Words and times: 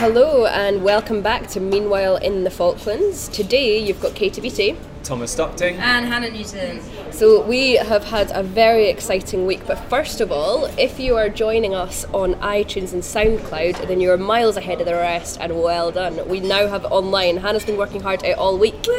Hello 0.00 0.46
and 0.46 0.82
welcome 0.82 1.20
back 1.20 1.46
to 1.48 1.60
Meanwhile 1.60 2.16
in 2.16 2.42
the 2.42 2.50
Falklands. 2.50 3.28
Today 3.28 3.76
you've 3.76 4.00
got 4.00 4.14
Katie 4.14 4.40
Beatty. 4.40 4.74
Thomas 5.02 5.30
Stockting. 5.30 5.76
And 5.76 6.06
Hannah 6.06 6.30
Newton. 6.30 6.80
So 7.12 7.44
we 7.44 7.74
have 7.74 8.04
had 8.04 8.30
a 8.30 8.42
very 8.42 8.88
exciting 8.88 9.44
week, 9.44 9.60
but 9.66 9.74
first 9.90 10.22
of 10.22 10.32
all, 10.32 10.64
if 10.78 10.98
you 10.98 11.18
are 11.18 11.28
joining 11.28 11.74
us 11.74 12.06
on 12.14 12.32
iTunes 12.36 12.94
and 12.94 13.02
SoundCloud, 13.02 13.88
then 13.88 14.00
you 14.00 14.10
are 14.10 14.16
miles 14.16 14.56
ahead 14.56 14.80
of 14.80 14.86
the 14.86 14.94
rest 14.94 15.38
and 15.38 15.60
well 15.62 15.90
done. 15.92 16.26
We 16.26 16.40
now 16.40 16.66
have 16.66 16.84
it 16.84 16.90
online. 16.90 17.36
Hannah's 17.36 17.66
been 17.66 17.76
working 17.76 18.00
hard 18.00 18.22
at 18.22 18.30
it 18.30 18.38
all 18.38 18.56
week. 18.56 18.82
Do 18.82 18.92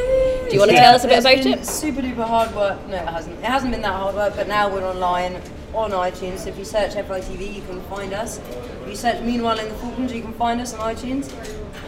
you 0.52 0.60
want 0.60 0.70
to 0.70 0.76
tell 0.76 0.94
us 0.94 1.02
a 1.02 1.08
bit 1.08 1.18
about 1.18 1.34
been 1.42 1.58
it? 1.58 1.66
Super 1.66 2.00
duper 2.00 2.24
hard 2.24 2.54
work. 2.54 2.78
No, 2.86 2.94
it 2.94 3.08
hasn't. 3.08 3.36
It 3.40 3.44
hasn't 3.44 3.72
been 3.72 3.82
that 3.82 3.94
hard 3.94 4.14
work, 4.14 4.36
but 4.36 4.46
now 4.46 4.72
we're 4.72 4.88
online 4.88 5.42
on 5.74 5.90
iTunes. 5.90 6.40
So 6.40 6.50
if 6.50 6.58
you 6.58 6.64
search 6.64 6.92
FITV, 6.92 7.54
you 7.54 7.62
can 7.62 7.80
find 7.82 8.12
us. 8.12 8.38
If 8.92 8.98
you 8.98 9.10
search 9.10 9.22
Meanwhile 9.22 9.58
in 9.58 9.68
the 9.70 9.74
Falklands, 9.76 10.12
you 10.12 10.20
can 10.20 10.34
find 10.34 10.60
us 10.60 10.74
on 10.74 10.94
iTunes. 10.94 11.32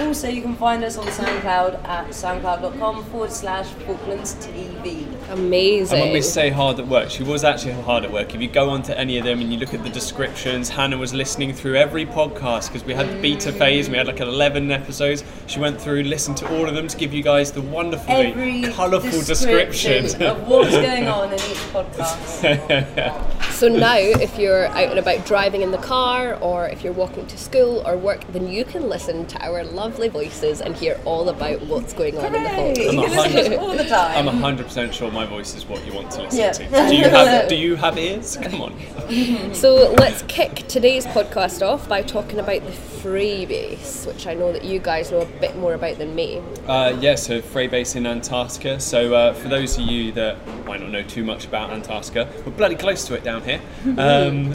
Also, 0.00 0.26
you 0.26 0.40
can 0.40 0.56
find 0.56 0.82
us 0.82 0.96
on 0.96 1.06
SoundCloud 1.06 1.86
at 1.86 2.08
soundcloud.com 2.08 3.04
forward 3.04 3.30
slash 3.30 3.66
Falklands 3.84 4.34
TV. 4.36 5.06
Amazing. 5.30 5.98
And 5.98 6.06
when 6.06 6.14
we 6.14 6.22
say 6.22 6.48
hard 6.48 6.80
at 6.80 6.88
work, 6.88 7.10
she 7.10 7.22
was 7.22 7.44
actually 7.44 7.74
hard 7.82 8.04
at 8.04 8.10
work. 8.10 8.34
If 8.34 8.40
you 8.40 8.48
go 8.48 8.70
onto 8.70 8.92
any 8.92 9.18
of 9.18 9.24
them 9.26 9.42
and 9.42 9.52
you 9.52 9.58
look 9.58 9.74
at 9.74 9.84
the 9.84 9.90
descriptions, 9.90 10.70
Hannah 10.70 10.96
was 10.96 11.12
listening 11.12 11.52
through 11.52 11.76
every 11.76 12.06
podcast 12.06 12.68
because 12.68 12.84
we 12.84 12.94
had 12.94 13.10
the 13.10 13.20
beta 13.20 13.52
phase 13.52 13.90
we 13.90 13.98
had 13.98 14.06
like 14.06 14.20
11 14.20 14.70
episodes. 14.70 15.22
She 15.46 15.60
went 15.60 15.78
through, 15.78 16.04
listened 16.04 16.38
to 16.38 16.58
all 16.58 16.66
of 16.66 16.74
them 16.74 16.88
to 16.88 16.96
give 16.96 17.12
you 17.12 17.22
guys 17.22 17.52
the 17.52 17.60
wonderfully 17.60 18.32
Every 18.32 18.62
colourful 18.72 19.20
description. 19.20 20.06
of 20.22 20.48
what's 20.48 20.70
going 20.72 21.06
on 21.06 21.28
in 21.28 21.34
each 21.34 21.64
podcast. 21.74 23.34
So 23.54 23.68
now, 23.68 23.94
if 23.96 24.36
you're 24.36 24.66
out 24.66 24.90
and 24.90 24.98
about 24.98 25.24
driving 25.24 25.62
in 25.62 25.70
the 25.70 25.78
car, 25.78 26.34
or 26.40 26.68
if 26.68 26.82
you're 26.82 26.92
walking 26.94 27.26
to 27.26 27.38
school 27.38 27.82
or 27.86 27.96
work, 27.96 28.20
then 28.32 28.48
you 28.48 28.64
can 28.64 28.88
listen 28.88 29.26
to 29.26 29.44
our 29.44 29.64
lovely 29.64 30.08
voices 30.08 30.60
and 30.60 30.76
hear 30.76 30.98
all 31.04 31.28
about 31.28 31.60
what's 31.62 31.92
going 31.92 32.16
on 32.18 32.26
in 32.34 32.42
the 32.42 32.48
Hooray! 32.48 32.74
Falklands. 32.74 32.78
You 32.94 33.02
can 33.08 33.10
listen 33.34 33.50
to 33.52 33.60
all 33.60 33.76
the 33.76 33.84
time. 33.84 34.28
I'm 34.28 34.38
100% 34.56 34.92
sure 34.92 35.10
my 35.10 35.26
voice 35.26 35.54
is 35.54 35.66
what 35.66 35.84
you 35.86 35.92
want 35.92 36.10
to 36.12 36.22
listen 36.22 36.38
Yeah. 36.38 36.52
to. 36.52 36.88
Do 36.88 36.96
you 36.96 37.04
have 37.08 37.48
Do 37.48 37.56
you 37.56 37.76
have 37.76 37.98
ears? 37.98 38.36
Come 38.36 38.60
on. 38.62 38.74
So 39.54 39.92
let's 39.98 40.22
kick 40.22 40.66
today's 40.66 41.06
podcast 41.06 41.64
off 41.66 41.88
by 41.88 42.02
talking 42.02 42.38
about 42.38 42.64
the 42.64 42.72
Frei 42.72 43.44
Base, 43.44 44.06
which 44.06 44.26
I 44.26 44.32
know 44.34 44.50
that 44.52 44.64
you 44.64 44.78
guys 44.78 45.10
know 45.10 45.20
a 45.20 45.26
bit 45.26 45.56
more 45.56 45.74
about 45.74 45.98
than 45.98 46.14
me. 46.14 46.40
Uh, 46.66 46.96
yeah, 47.00 47.14
so 47.14 47.42
Frei 47.42 47.66
Base 47.68 47.96
in 47.96 48.06
Antarctica. 48.06 48.80
So 48.80 49.12
uh, 49.14 49.34
for 49.34 49.48
those 49.48 49.76
of 49.78 49.84
you 49.84 50.10
that 50.12 50.38
might 50.64 50.80
not 50.80 50.90
know 50.90 51.02
too 51.02 51.22
much 51.22 51.44
about 51.44 51.70
Antarctica, 51.70 52.28
we're 52.46 52.52
bloody 52.52 52.76
close 52.76 53.04
to 53.06 53.14
it 53.14 53.22
down 53.24 53.42
here. 53.42 53.60
Um, 53.98 54.52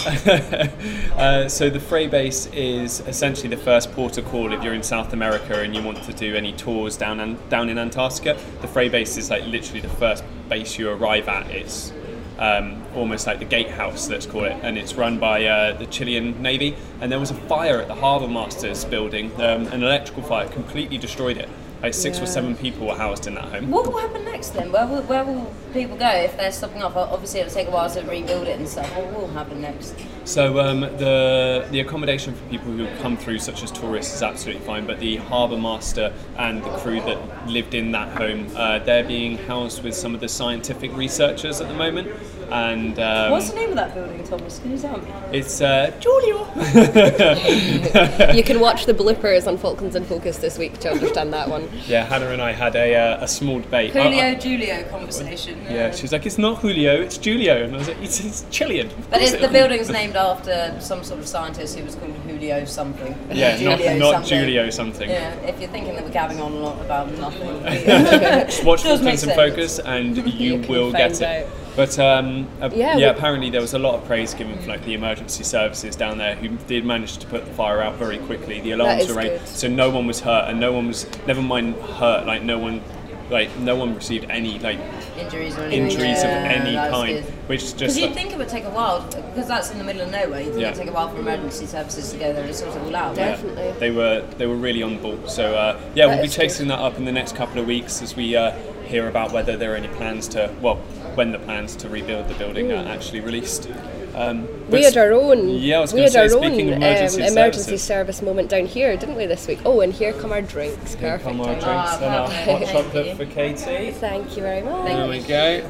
uh, 1.15 1.47
so 1.47 1.69
the 1.69 1.79
Frei 1.79 2.07
Is 2.19 2.99
essentially 3.07 3.47
the 3.47 3.55
first 3.55 3.93
port 3.93 4.17
of 4.17 4.25
call 4.25 4.51
if 4.51 4.61
you're 4.61 4.73
in 4.73 4.83
South 4.83 5.13
America 5.13 5.61
and 5.61 5.73
you 5.73 5.81
want 5.81 6.03
to 6.03 6.11
do 6.11 6.35
any 6.35 6.51
tours 6.51 6.97
down 6.97 7.21
an, 7.21 7.37
down 7.47 7.69
in 7.69 7.77
Antarctica. 7.77 8.37
The 8.59 8.67
Frei 8.67 8.89
Base 8.89 9.15
is 9.15 9.29
like 9.29 9.45
literally 9.45 9.79
the 9.79 9.87
first 9.87 10.25
base 10.49 10.77
you 10.77 10.89
arrive 10.89 11.29
at. 11.29 11.49
It's 11.49 11.93
um, 12.37 12.83
almost 12.93 13.25
like 13.25 13.39
the 13.39 13.45
gatehouse, 13.45 14.09
let's 14.09 14.25
call 14.25 14.43
it, 14.43 14.57
and 14.63 14.77
it's 14.77 14.95
run 14.95 15.17
by 15.17 15.45
uh, 15.45 15.77
the 15.77 15.85
Chilean 15.85 16.41
Navy. 16.41 16.75
And 16.99 17.09
there 17.09 17.21
was 17.21 17.31
a 17.31 17.35
fire 17.35 17.79
at 17.79 17.87
the 17.87 17.95
Harbour 17.95 18.27
Masters 18.27 18.83
building, 18.83 19.31
um, 19.35 19.67
an 19.67 19.81
electrical 19.81 20.23
fire, 20.23 20.49
completely 20.49 20.97
destroyed 20.97 21.37
it. 21.37 21.47
Like 21.81 21.93
six 21.93 22.19
or 22.19 22.25
seven 22.25 22.57
people 22.57 22.87
were 22.87 22.95
housed 22.95 23.25
in 23.25 23.35
that 23.35 23.45
home. 23.45 23.71
What 23.71 23.87
will 23.87 23.99
happen 23.99 24.25
next 24.25 24.49
then? 24.49 24.71
Where 24.71 24.85
will, 24.85 25.01
where 25.03 25.23
will 25.23 25.53
people 25.71 25.95
go 25.95 26.09
if 26.09 26.35
they're 26.35 26.51
stopping 26.51 26.83
off? 26.83 26.95
Obviously, 26.95 27.39
it'll 27.39 27.53
take 27.53 27.67
a 27.67 27.71
while 27.71 27.89
to 27.89 28.01
rebuild 28.01 28.47
it 28.47 28.59
and 28.59 28.67
stuff. 28.67 28.93
What 28.97 29.13
will 29.13 29.27
happen 29.29 29.61
next? 29.61 29.95
So 30.25 30.59
um, 30.59 30.81
the 30.81 31.65
the 31.71 31.79
accommodation 31.79 32.35
for 32.35 32.45
people 32.49 32.71
who 32.71 32.87
come 33.01 33.15
through, 33.15 33.39
such 33.39 33.63
as 33.63 33.71
tourists, 33.71 34.13
is 34.15 34.21
absolutely 34.21 34.65
fine. 34.65 34.85
But 34.85 34.99
the 34.99 35.17
harbour 35.17 35.57
master 35.57 36.13
and 36.37 36.63
the 36.63 36.77
crew 36.79 36.99
that 37.01 37.47
lived 37.47 37.73
in 37.73 37.91
that 37.93 38.09
home, 38.17 38.47
uh, 38.55 38.79
they're 38.79 39.05
being 39.05 39.37
housed 39.37 39.81
with 39.81 39.95
some 39.95 40.13
of 40.13 40.19
the 40.19 40.27
scientific 40.27 40.93
researchers 40.95 41.61
at 41.61 41.69
the 41.69 41.73
moment. 41.73 42.09
And 42.51 42.97
um, 42.99 43.31
What's 43.31 43.49
the 43.49 43.55
name 43.55 43.69
of 43.69 43.75
that 43.75 43.93
building, 43.93 44.23
Thomas? 44.23 44.59
Can 44.59 44.71
you 44.71 44.77
tell 44.77 44.97
me? 44.97 45.07
it's 45.31 45.61
uh, 45.61 45.91
Giulio. 45.99 46.45
You 48.33 48.43
can 48.43 48.59
watch 48.59 48.85
the 48.85 48.93
bloopers 48.93 49.47
on 49.47 49.57
Falklands 49.57 49.95
in 49.95 50.03
Focus 50.05 50.37
this 50.37 50.57
week 50.57 50.77
to 50.79 50.91
understand 50.91 51.33
that 51.33 51.47
one. 51.49 51.69
Yeah, 51.87 52.05
Hannah 52.05 52.29
and 52.29 52.41
I 52.41 52.51
had 52.51 52.75
a, 52.75 52.95
uh, 52.95 53.23
a 53.23 53.27
small 53.27 53.59
debate. 53.59 53.91
Julio 53.93 54.23
I- 54.23 54.35
Julio 54.35 54.83
conversation. 54.89 55.59
yeah, 55.69 55.91
she 55.91 56.03
was 56.03 56.11
like, 56.11 56.25
"It's 56.25 56.37
not 56.37 56.59
Julio, 56.59 57.01
it's 57.01 57.17
Julio," 57.17 57.63
and 57.63 57.75
I 57.75 57.77
was 57.79 57.87
like, 57.87 58.01
"It's, 58.01 58.19
it's 58.19 58.45
Chilean." 58.51 58.89
But 59.09 59.19
course 59.19 59.33
is 59.33 59.39
the 59.39 59.45
is." 59.45 59.51
building's 59.51 59.89
named 59.99 60.15
after 60.15 60.75
some 60.79 61.03
sort 61.03 61.19
of 61.19 61.27
scientist 61.27 61.77
who 61.77 61.83
was 61.85 61.95
called 61.95 62.13
Julio 62.27 62.65
something. 62.65 63.15
Yeah, 63.31 63.57
Julio 63.57 63.77
not, 63.77 63.97
not 63.97 64.11
something. 64.13 64.39
Julio 64.39 64.69
something. 64.69 65.09
Yeah, 65.09 65.33
if 65.41 65.59
you're 65.59 65.69
thinking 65.69 65.95
that 65.95 66.03
we're 66.03 66.11
gabbing 66.11 66.39
on 66.41 66.51
a 66.53 66.55
lot 66.55 66.79
about 66.81 67.11
nothing. 67.17 67.63
Just 67.63 68.63
watch 68.63 68.83
Does 68.83 69.01
make 69.01 69.19
Falklands 69.19 69.23
and. 69.23 69.35
Focus, 69.35 69.79
and 69.79 70.17
you, 70.17 70.57
You 70.57 70.67
will 70.67 70.91
get 70.91 71.11
it. 71.21 71.21
out. 71.21 71.47
But 71.79 71.97
um, 71.97 72.45
Yeah, 72.59 72.67
yeah, 72.73 72.95
we- 72.97 73.03
apparently 73.05 73.49
there 73.49 73.61
was 73.61 73.73
a 73.73 73.79
lot 73.79 73.95
of 73.95 74.03
praise 74.05 74.33
given 74.33 74.59
for 74.59 74.67
like 74.67 74.83
the 74.83 74.93
emergency 74.95 75.45
services 75.45 75.95
down 75.95 76.17
there 76.17 76.35
who 76.35 76.49
did 76.67 76.83
manage 76.83 77.19
to 77.19 77.25
put 77.27 77.45
the 77.45 77.51
fire 77.53 77.79
out 77.81 77.95
very 77.95 78.17
quickly. 78.17 78.59
The 78.59 78.71
alarms 78.71 79.07
were 79.07 79.13
rang, 79.13 79.39
so 79.45 79.69
no 79.69 79.89
one 79.89 80.05
was 80.05 80.19
hurt, 80.19 80.49
and 80.49 80.59
no 80.59 80.73
one 80.73 80.87
was 80.87 81.07
never 81.25 81.41
mind 81.41 81.75
hurt. 81.75 82.25
Like 82.27 82.43
no 82.43 82.59
one, 82.59 82.81
like 83.29 83.55
no 83.59 83.77
one 83.77 83.95
received 83.95 84.29
any 84.29 84.59
like 84.59 84.77
Injuries 85.17 85.57
or 85.57 85.61
anything. 85.61 85.83
injuries 85.91 86.19
of 86.19 86.29
any 86.29 86.75
kind, 86.75 87.23
good. 87.23 87.33
which 87.47 87.63
is 87.63 87.73
Because 87.73 87.97
you'd 87.97 88.13
think 88.13 88.33
it 88.33 88.37
would 88.37 88.49
take 88.49 88.65
a 88.65 88.69
while, 88.71 89.01
because 89.03 89.47
that's 89.47 89.71
in 89.71 89.77
the 89.77 89.83
middle 89.85 90.01
of 90.01 90.11
nowhere. 90.11 90.41
You'd 90.41 90.49
think 90.49 90.61
Yeah. 90.61 90.67
it'd 90.71 90.79
take 90.81 90.89
a 90.89 90.93
while 90.93 91.07
for 91.07 91.19
emergency 91.19 91.65
services 91.65 92.11
to 92.11 92.17
go 92.17 92.33
there 92.33 92.43
and 92.43 92.53
sort 92.53 92.75
it 92.75 92.81
all 92.83 92.93
out. 92.95 93.15
yeah, 93.15 93.29
Definitely. 93.29 93.71
they 93.79 93.91
were 93.91 94.21
they 94.37 94.47
were 94.47 94.55
really 94.57 94.83
on 94.83 94.95
the 94.97 95.01
ball. 95.01 95.17
So 95.27 95.55
uh, 95.55 95.79
yeah, 95.95 96.07
That 96.07 96.11
we'll 96.15 96.23
be 96.23 96.27
is 96.27 96.35
chasing 96.35 96.67
that 96.67 96.79
up 96.79 96.97
in 96.97 97.05
the 97.05 97.11
next 97.13 97.35
couple 97.37 97.61
of 97.61 97.67
weeks 97.67 98.01
as 98.01 98.17
we 98.17 98.35
uh, 98.35 98.51
hear 98.89 99.07
about 99.07 99.31
whether 99.31 99.55
there 99.55 99.73
are 99.73 99.75
any 99.75 99.87
plans 99.89 100.27
to 100.29 100.53
well 100.61 100.75
when 101.15 101.31
the 101.31 101.39
plans 101.39 101.75
to 101.77 101.89
rebuild 101.89 102.27
the 102.27 102.33
building 102.35 102.71
are 102.71 102.85
actually 102.87 103.19
released. 103.19 103.69
Um, 104.15 104.47
We 104.69 104.83
had 104.83 104.97
our 104.97 105.11
own. 105.11 105.49
Yeah, 105.49 105.77
I 105.77 105.81
was 105.81 105.93
we 105.93 106.01
had 106.01 106.11
say, 106.11 106.19
our 106.19 106.25
own 106.25 106.43
speaking 106.43 106.69
of 106.69 106.75
um, 106.77 106.83
emergency, 106.83 107.25
emergency 107.25 107.77
service 107.77 108.21
moment 108.21 108.49
down 108.49 108.65
here, 108.65 108.97
didn't 108.97 109.15
we, 109.15 109.25
this 109.25 109.47
week? 109.47 109.59
Oh, 109.65 109.81
and 109.81 109.93
here 109.93 110.13
come 110.13 110.31
our 110.31 110.41
drinks. 110.41 110.95
here 110.95 111.17
Perfect. 111.17 111.23
come 111.23 111.41
our 111.41 111.53
drinks 111.53 111.93
and 112.01 112.05
our 112.05 112.29
hot 112.45 112.65
chocolate 112.67 113.17
for 113.17 113.25
Katie. 113.25 113.91
Thank 113.91 114.35
you 114.35 114.43
very 114.43 114.61
much. 114.61 114.87
There 114.87 115.07
we 115.07 115.19
go. 115.19 115.61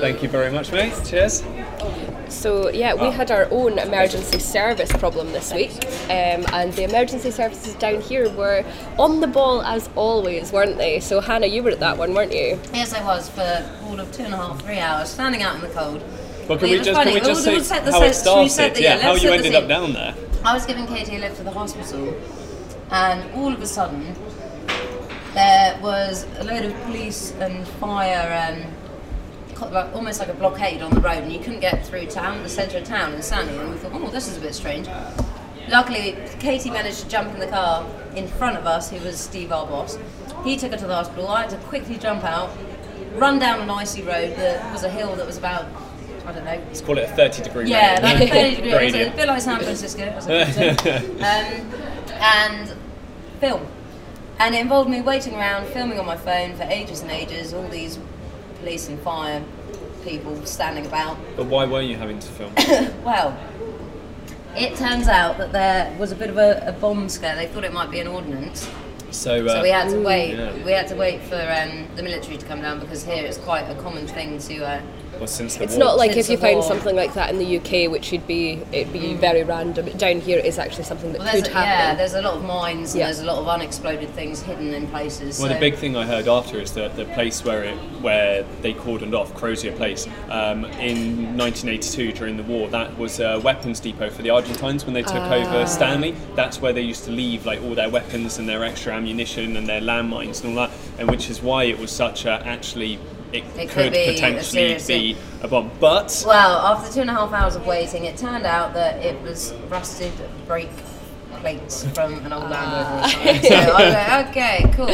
Thank 0.00 0.22
you 0.22 0.28
very 0.28 0.50
much, 0.50 0.72
mate. 0.72 0.94
Cheers. 1.04 1.42
So 2.32 2.70
yeah, 2.70 2.94
we 2.94 3.08
Oh. 3.08 3.10
had 3.10 3.30
our 3.30 3.46
own 3.50 3.78
emergency 3.78 4.38
service 4.38 4.90
problem 4.92 5.32
this 5.32 5.52
week, 5.52 5.72
um, 6.06 6.44
and 6.52 6.72
the 6.72 6.84
emergency 6.84 7.30
services 7.30 7.74
down 7.74 8.00
here 8.00 8.28
were 8.30 8.64
on 8.98 9.20
the 9.20 9.26
ball 9.26 9.62
as 9.62 9.88
always, 9.96 10.50
weren't 10.50 10.78
they? 10.78 10.98
So 11.00 11.20
Hannah, 11.20 11.46
you 11.46 11.62
were 11.62 11.70
at 11.70 11.80
that 11.80 11.98
one, 11.98 12.14
weren't 12.14 12.32
you? 12.32 12.58
Yes, 12.72 12.92
I 12.94 13.04
was 13.04 13.28
for 13.28 13.70
all 13.86 14.00
of 14.00 14.10
two 14.12 14.24
and 14.24 14.34
a 14.34 14.36
half, 14.36 14.60
three 14.62 14.78
hours, 14.78 15.10
standing 15.10 15.42
out 15.42 15.54
in 15.56 15.60
the 15.60 15.68
cold. 15.68 16.02
Well, 16.48 16.58
can 16.58 16.68
It 16.68 16.70
we 16.72 16.78
was 16.78 16.86
just 16.86 16.98
funny. 16.98 17.12
can 17.12 17.14
we 17.14 17.20
We'll- 17.20 17.34
just 17.34 17.46
we'll 17.46 17.58
say 17.60 17.64
set 17.74 17.84
the 17.84 17.92
how 17.92 18.02
it 18.02 18.06
should 18.06 18.14
set 18.16 18.22
started? 18.50 18.74
the- 18.76 18.82
Yeah, 18.82 18.96
yeah, 18.96 19.02
how 19.02 19.10
let's 19.12 19.22
you 19.22 19.28
set 19.30 19.38
ended 19.38 19.54
up 19.54 19.68
down 19.68 19.92
there. 19.92 20.14
I 20.44 20.54
was 20.54 20.66
giving 20.66 20.86
Katie 20.86 21.16
a 21.16 21.20
lift 21.20 21.36
to 21.36 21.42
the 21.44 21.50
hospital, 21.52 22.14
and 22.90 23.22
all 23.36 23.52
of 23.52 23.60
a 23.62 23.66
sudden, 23.66 24.16
there 25.34 25.78
was 25.80 26.26
a 26.40 26.44
load 26.44 26.64
of 26.64 26.82
police 26.84 27.32
and 27.40 27.66
fire, 27.80 28.48
um, 28.52 28.62
co- 28.62 28.91
like, 29.70 29.94
almost 29.94 30.18
like 30.18 30.28
a 30.28 30.34
blockade 30.34 30.82
on 30.82 30.90
the 30.90 31.00
road, 31.00 31.22
and 31.22 31.32
you 31.32 31.38
couldn't 31.38 31.60
get 31.60 31.86
through 31.86 32.06
town, 32.06 32.42
the 32.42 32.48
centre 32.48 32.78
of 32.78 32.84
town 32.84 33.12
in 33.12 33.22
Stanley. 33.22 33.56
And 33.56 33.70
we 33.70 33.76
thought, 33.76 33.92
oh, 33.94 34.08
this 34.10 34.28
is 34.28 34.36
a 34.36 34.40
bit 34.40 34.54
strange. 34.54 34.88
Luckily, 35.68 36.16
Katie 36.40 36.70
managed 36.70 37.00
to 37.00 37.08
jump 37.08 37.32
in 37.34 37.40
the 37.40 37.46
car 37.46 37.86
in 38.16 38.26
front 38.26 38.56
of 38.56 38.66
us, 38.66 38.90
who 38.90 38.98
was 39.00 39.18
Steve, 39.18 39.52
our 39.52 39.66
boss. 39.66 39.98
He 40.44 40.56
took 40.56 40.72
her 40.72 40.78
to 40.78 40.86
the 40.86 40.94
hospital. 40.94 41.28
I 41.28 41.42
had 41.42 41.50
to 41.50 41.56
quickly 41.58 41.96
jump 41.98 42.24
out, 42.24 42.50
run 43.14 43.38
down 43.38 43.60
an 43.60 43.70
icy 43.70 44.02
road 44.02 44.36
that 44.36 44.72
was 44.72 44.82
a 44.82 44.90
hill 44.90 45.14
that 45.16 45.26
was 45.26 45.38
about, 45.38 45.66
I 46.26 46.32
don't 46.32 46.44
know, 46.44 46.60
Let's 46.66 46.80
call 46.80 46.98
it 46.98 47.08
a 47.08 47.14
30 47.14 47.42
degree 47.44 47.68
yeah, 47.68 48.00
like 48.02 48.28
30 48.28 48.56
degrees. 48.62 48.94
It 48.94 48.98
was 49.04 49.14
a 49.14 49.16
bit 49.16 49.28
like 49.28 49.40
San 49.40 49.60
Francisco, 49.60 50.02
as 50.02 50.28
I 50.28 50.50
said. 50.50 50.80
um, 51.20 51.82
and 52.20 52.74
film. 53.40 53.66
And 54.38 54.54
it 54.54 54.60
involved 54.60 54.90
me 54.90 55.00
waiting 55.00 55.34
around, 55.34 55.66
filming 55.68 56.00
on 56.00 56.06
my 56.06 56.16
phone 56.16 56.56
for 56.56 56.64
ages 56.64 57.02
and 57.02 57.10
ages, 57.10 57.54
all 57.54 57.68
these 57.68 57.98
police 58.62 58.88
and 58.88 58.98
fire 59.00 59.42
people 60.04 60.34
standing 60.46 60.86
about. 60.86 61.18
But 61.36 61.46
why 61.46 61.64
were 61.66 61.82
you 61.82 61.96
having 61.96 62.18
to 62.18 62.28
film? 62.28 62.54
Well, 63.04 63.36
it 64.56 64.76
turns 64.76 65.08
out 65.08 65.38
that 65.38 65.52
there 65.52 65.94
was 65.98 66.12
a 66.12 66.16
bit 66.16 66.30
of 66.30 66.38
a, 66.38 66.62
a 66.66 66.72
bomb 66.72 67.08
scare. 67.08 67.34
They 67.34 67.46
thought 67.46 67.64
it 67.64 67.72
might 67.72 67.90
be 67.90 68.00
an 68.00 68.06
ordnance. 68.06 68.70
So, 69.10 69.44
uh, 69.46 69.54
So 69.54 69.62
we 69.62 69.70
had 69.70 69.88
to 69.90 70.00
wait. 70.02 70.36
yeah. 70.36 70.64
We 70.64 70.72
had 70.72 70.86
to 70.88 70.94
wait 70.94 71.20
for 71.22 71.36
um, 71.36 71.86
the 71.96 72.02
military 72.02 72.36
to 72.38 72.46
come 72.46 72.62
down 72.62 72.78
because 72.80 73.04
here 73.04 73.24
it's 73.24 73.38
quite 73.38 73.62
a 73.68 73.74
common 73.82 74.06
thing 74.06 74.38
to 74.38 74.64
uh, 74.64 74.80
or 75.22 75.26
since 75.28 75.56
the 75.56 75.64
It's 75.64 75.72
war. 75.74 75.84
not 75.84 75.96
like 75.96 76.12
Since 76.12 76.26
if 76.26 76.30
you 76.32 76.36
the 76.36 76.42
found 76.42 76.54
war. 76.56 76.62
something 76.64 76.96
like 76.96 77.14
that 77.14 77.30
in 77.30 77.38
the 77.38 77.56
UK, 77.58 77.90
which 77.90 78.10
would 78.10 78.26
be 78.26 78.60
it'd 78.72 78.92
be 78.92 79.14
very 79.14 79.44
random. 79.44 79.86
Down 79.96 80.20
here, 80.20 80.38
it 80.38 80.44
is 80.44 80.58
actually 80.58 80.84
something 80.84 81.12
that 81.12 81.20
Well, 81.20 81.30
could 81.32 81.46
a, 81.46 81.50
yeah, 81.50 81.64
happen. 81.64 81.96
there's 81.98 82.14
a 82.14 82.22
lot 82.22 82.34
of 82.34 82.44
mines 82.44 82.92
and 82.92 83.00
Yeah. 83.00 83.06
there's 83.06 83.20
a 83.20 83.24
lot 83.24 83.38
of 83.38 83.48
unexploded 83.48 84.10
things 84.14 84.42
hidden 84.42 84.74
in 84.74 84.86
places. 84.88 85.38
Well, 85.38 85.48
so 85.48 85.54
the 85.54 85.60
big 85.60 85.76
thing 85.76 85.96
I 85.96 86.04
heard 86.04 86.26
after 86.28 86.58
is 86.60 86.72
that 86.72 86.96
the 86.96 87.04
place 87.06 87.44
where 87.44 87.62
it 87.64 87.76
where 88.00 88.44
they 88.62 88.74
cordoned 88.74 89.14
off 89.14 89.32
Crozier 89.34 89.70
Place 89.72 90.08
um, 90.28 90.64
in 90.64 91.36
1982 91.38 92.12
during 92.12 92.36
the 92.36 92.42
war, 92.42 92.68
that 92.68 92.98
was 92.98 93.20
a 93.20 93.38
weapons 93.38 93.78
depot 93.78 94.10
for 94.10 94.22
the 94.22 94.30
Argentines 94.30 94.84
when 94.84 94.94
they 94.94 95.02
took 95.02 95.14
Ah. 95.22 95.34
over 95.34 95.66
Stanley. 95.66 96.14
That's 96.34 96.60
where 96.60 96.72
they 96.72 96.80
used 96.82 97.04
to 97.04 97.12
leave 97.12 97.46
like 97.46 97.62
all 97.62 97.74
their 97.76 97.88
weapons 97.88 98.38
and 98.38 98.48
their 98.48 98.64
extra 98.64 98.92
ammunition 98.94 99.56
and 99.56 99.68
their 99.68 99.80
landmines 99.80 100.42
and 100.42 100.58
all 100.58 100.66
that, 100.66 100.70
and 100.98 101.08
which 101.08 101.30
is 101.30 101.40
why 101.40 101.64
it 101.64 101.78
was 101.78 101.90
such 101.92 102.24
a 102.24 102.42
actually. 102.44 102.98
It, 103.32 103.44
It 103.44 103.68
could, 103.68 103.68
could 103.70 103.92
be 103.92 103.98
a 103.98 104.12
potentially 104.12 104.78
serious 104.78 104.86
be 104.86 105.16
a 105.42 105.48
bomb, 105.48 105.70
but 105.80 106.24
Well, 106.26 106.58
after 106.58 106.92
two 106.92 107.00
and 107.00 107.10
a 107.10 107.14
half 107.14 107.32
hours 107.32 107.56
of 107.56 107.66
waiting, 107.66 108.04
it 108.04 108.16
turned 108.16 108.44
out 108.44 108.74
that 108.74 109.02
it 109.02 109.20
was 109.22 109.54
rusted 109.68 110.12
brake 110.46 110.70
plates 111.42 111.84
from 111.88 112.14
an 112.24 112.32
old 112.32 112.48
Land 112.48 112.72
Rover. 112.72 113.00
Ah. 113.02 113.40
So 113.42 113.54
I 113.54 113.84
was 113.84 113.94
like, 113.94 114.28
okay, 114.28 114.72
cool. 114.74 114.86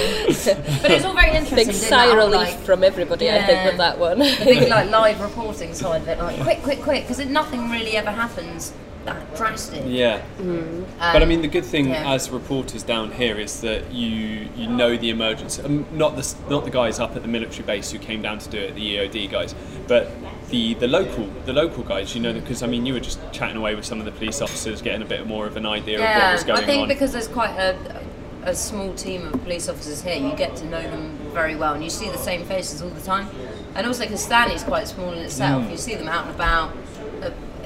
But 0.82 0.90
it's 0.90 1.04
all 1.04 1.14
very 1.14 1.30
interesting. 1.36 1.66
Big 1.66 1.74
sigh 1.74 2.06
of 2.06 2.16
relief 2.16 2.32
like, 2.32 2.58
from 2.60 2.82
everybody, 2.82 3.30
I 3.30 3.44
think, 3.44 3.64
with 3.66 3.76
that 3.76 3.98
one. 3.98 4.18
the 4.18 4.36
big 4.44 4.68
like 4.68 4.90
live 4.98 5.20
reporting 5.20 5.74
side 5.74 6.02
of 6.02 6.08
it, 6.08 6.18
like 6.18 6.40
quick, 6.40 6.62
quick, 6.62 6.80
quick, 6.80 7.06
because 7.06 7.24
nothing 7.26 7.70
really 7.70 7.96
ever 7.96 8.10
happens 8.10 8.72
that 9.12 9.36
drastic. 9.36 9.82
Yeah. 9.86 10.22
Um, 10.40 10.84
But 10.98 11.22
I 11.22 11.24
mean, 11.24 11.42
the 11.42 11.48
good 11.48 11.64
thing 11.64 11.90
yeah. 11.90 12.12
as 12.12 12.30
reporters 12.30 12.82
down 12.82 13.12
here 13.12 13.38
is 13.38 13.60
that 13.60 13.92
you 13.92 14.48
you 14.56 14.68
know 14.68 14.96
the 14.96 15.10
emergency. 15.10 15.62
Um, 15.62 15.86
not 15.92 16.16
the 16.16 16.34
not 16.48 16.64
the 16.64 16.70
guys 16.70 16.98
up 17.00 17.16
at 17.16 17.22
the 17.22 17.28
military 17.28 17.64
base 17.64 17.90
who 17.90 17.98
came 17.98 18.22
down 18.22 18.38
to 18.40 18.48
do 18.50 18.58
it, 18.58 18.74
the 18.74 18.96
EOD 18.96 19.30
guys, 19.30 19.54
but 19.86 20.10
the 20.50 20.74
the 20.74 20.88
local 20.88 21.26
the 21.46 21.52
local 21.52 21.82
guys. 21.82 22.14
You 22.14 22.20
know, 22.22 22.32
because 22.32 22.62
I 22.62 22.66
mean, 22.66 22.86
you 22.86 22.94
were 22.94 23.00
just 23.00 23.18
chatting 23.32 23.56
away 23.56 23.74
with 23.74 23.84
some 23.84 23.98
of 23.98 24.04
the 24.04 24.12
police 24.12 24.40
officers, 24.40 24.82
getting 24.82 25.02
a 25.02 25.06
bit 25.06 25.26
more 25.26 25.46
of 25.46 25.56
an 25.56 25.66
idea 25.66 25.96
of 25.96 26.04
what 26.04 26.32
was 26.32 26.44
going 26.44 26.58
on. 26.58 26.64
I 26.64 26.66
think 26.66 26.82
on. 26.82 26.88
because 26.88 27.12
there's 27.12 27.28
quite 27.28 27.54
a, 27.58 28.02
a 28.44 28.54
small 28.54 28.94
team 28.94 29.26
of 29.26 29.42
police 29.42 29.68
officers 29.68 30.02
here, 30.02 30.16
you 30.16 30.34
get 30.36 30.56
to 30.56 30.64
know 30.66 30.82
them 30.82 31.16
very 31.32 31.54
well, 31.56 31.74
and 31.74 31.82
you 31.84 31.90
see 31.90 32.08
the 32.08 32.18
same 32.18 32.44
faces 32.44 32.80
all 32.82 32.88
the 32.90 33.00
time. 33.02 33.28
And 33.74 33.86
also 33.86 34.02
because 34.04 34.22
Stanley's 34.24 34.64
quite 34.64 34.88
small 34.88 35.12
in 35.12 35.18
itself, 35.18 35.64
Mm. 35.64 35.70
you 35.70 35.76
see 35.76 35.94
them 35.94 36.08
out 36.08 36.26
and 36.26 36.34
about. 36.34 36.72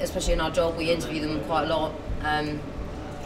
Especially 0.03 0.33
in 0.33 0.41
our 0.41 0.51
job, 0.51 0.77
we 0.77 0.91
interview 0.91 1.21
them 1.21 1.39
quite 1.45 1.63
a 1.63 1.67
lot, 1.67 1.91
um, 2.21 2.59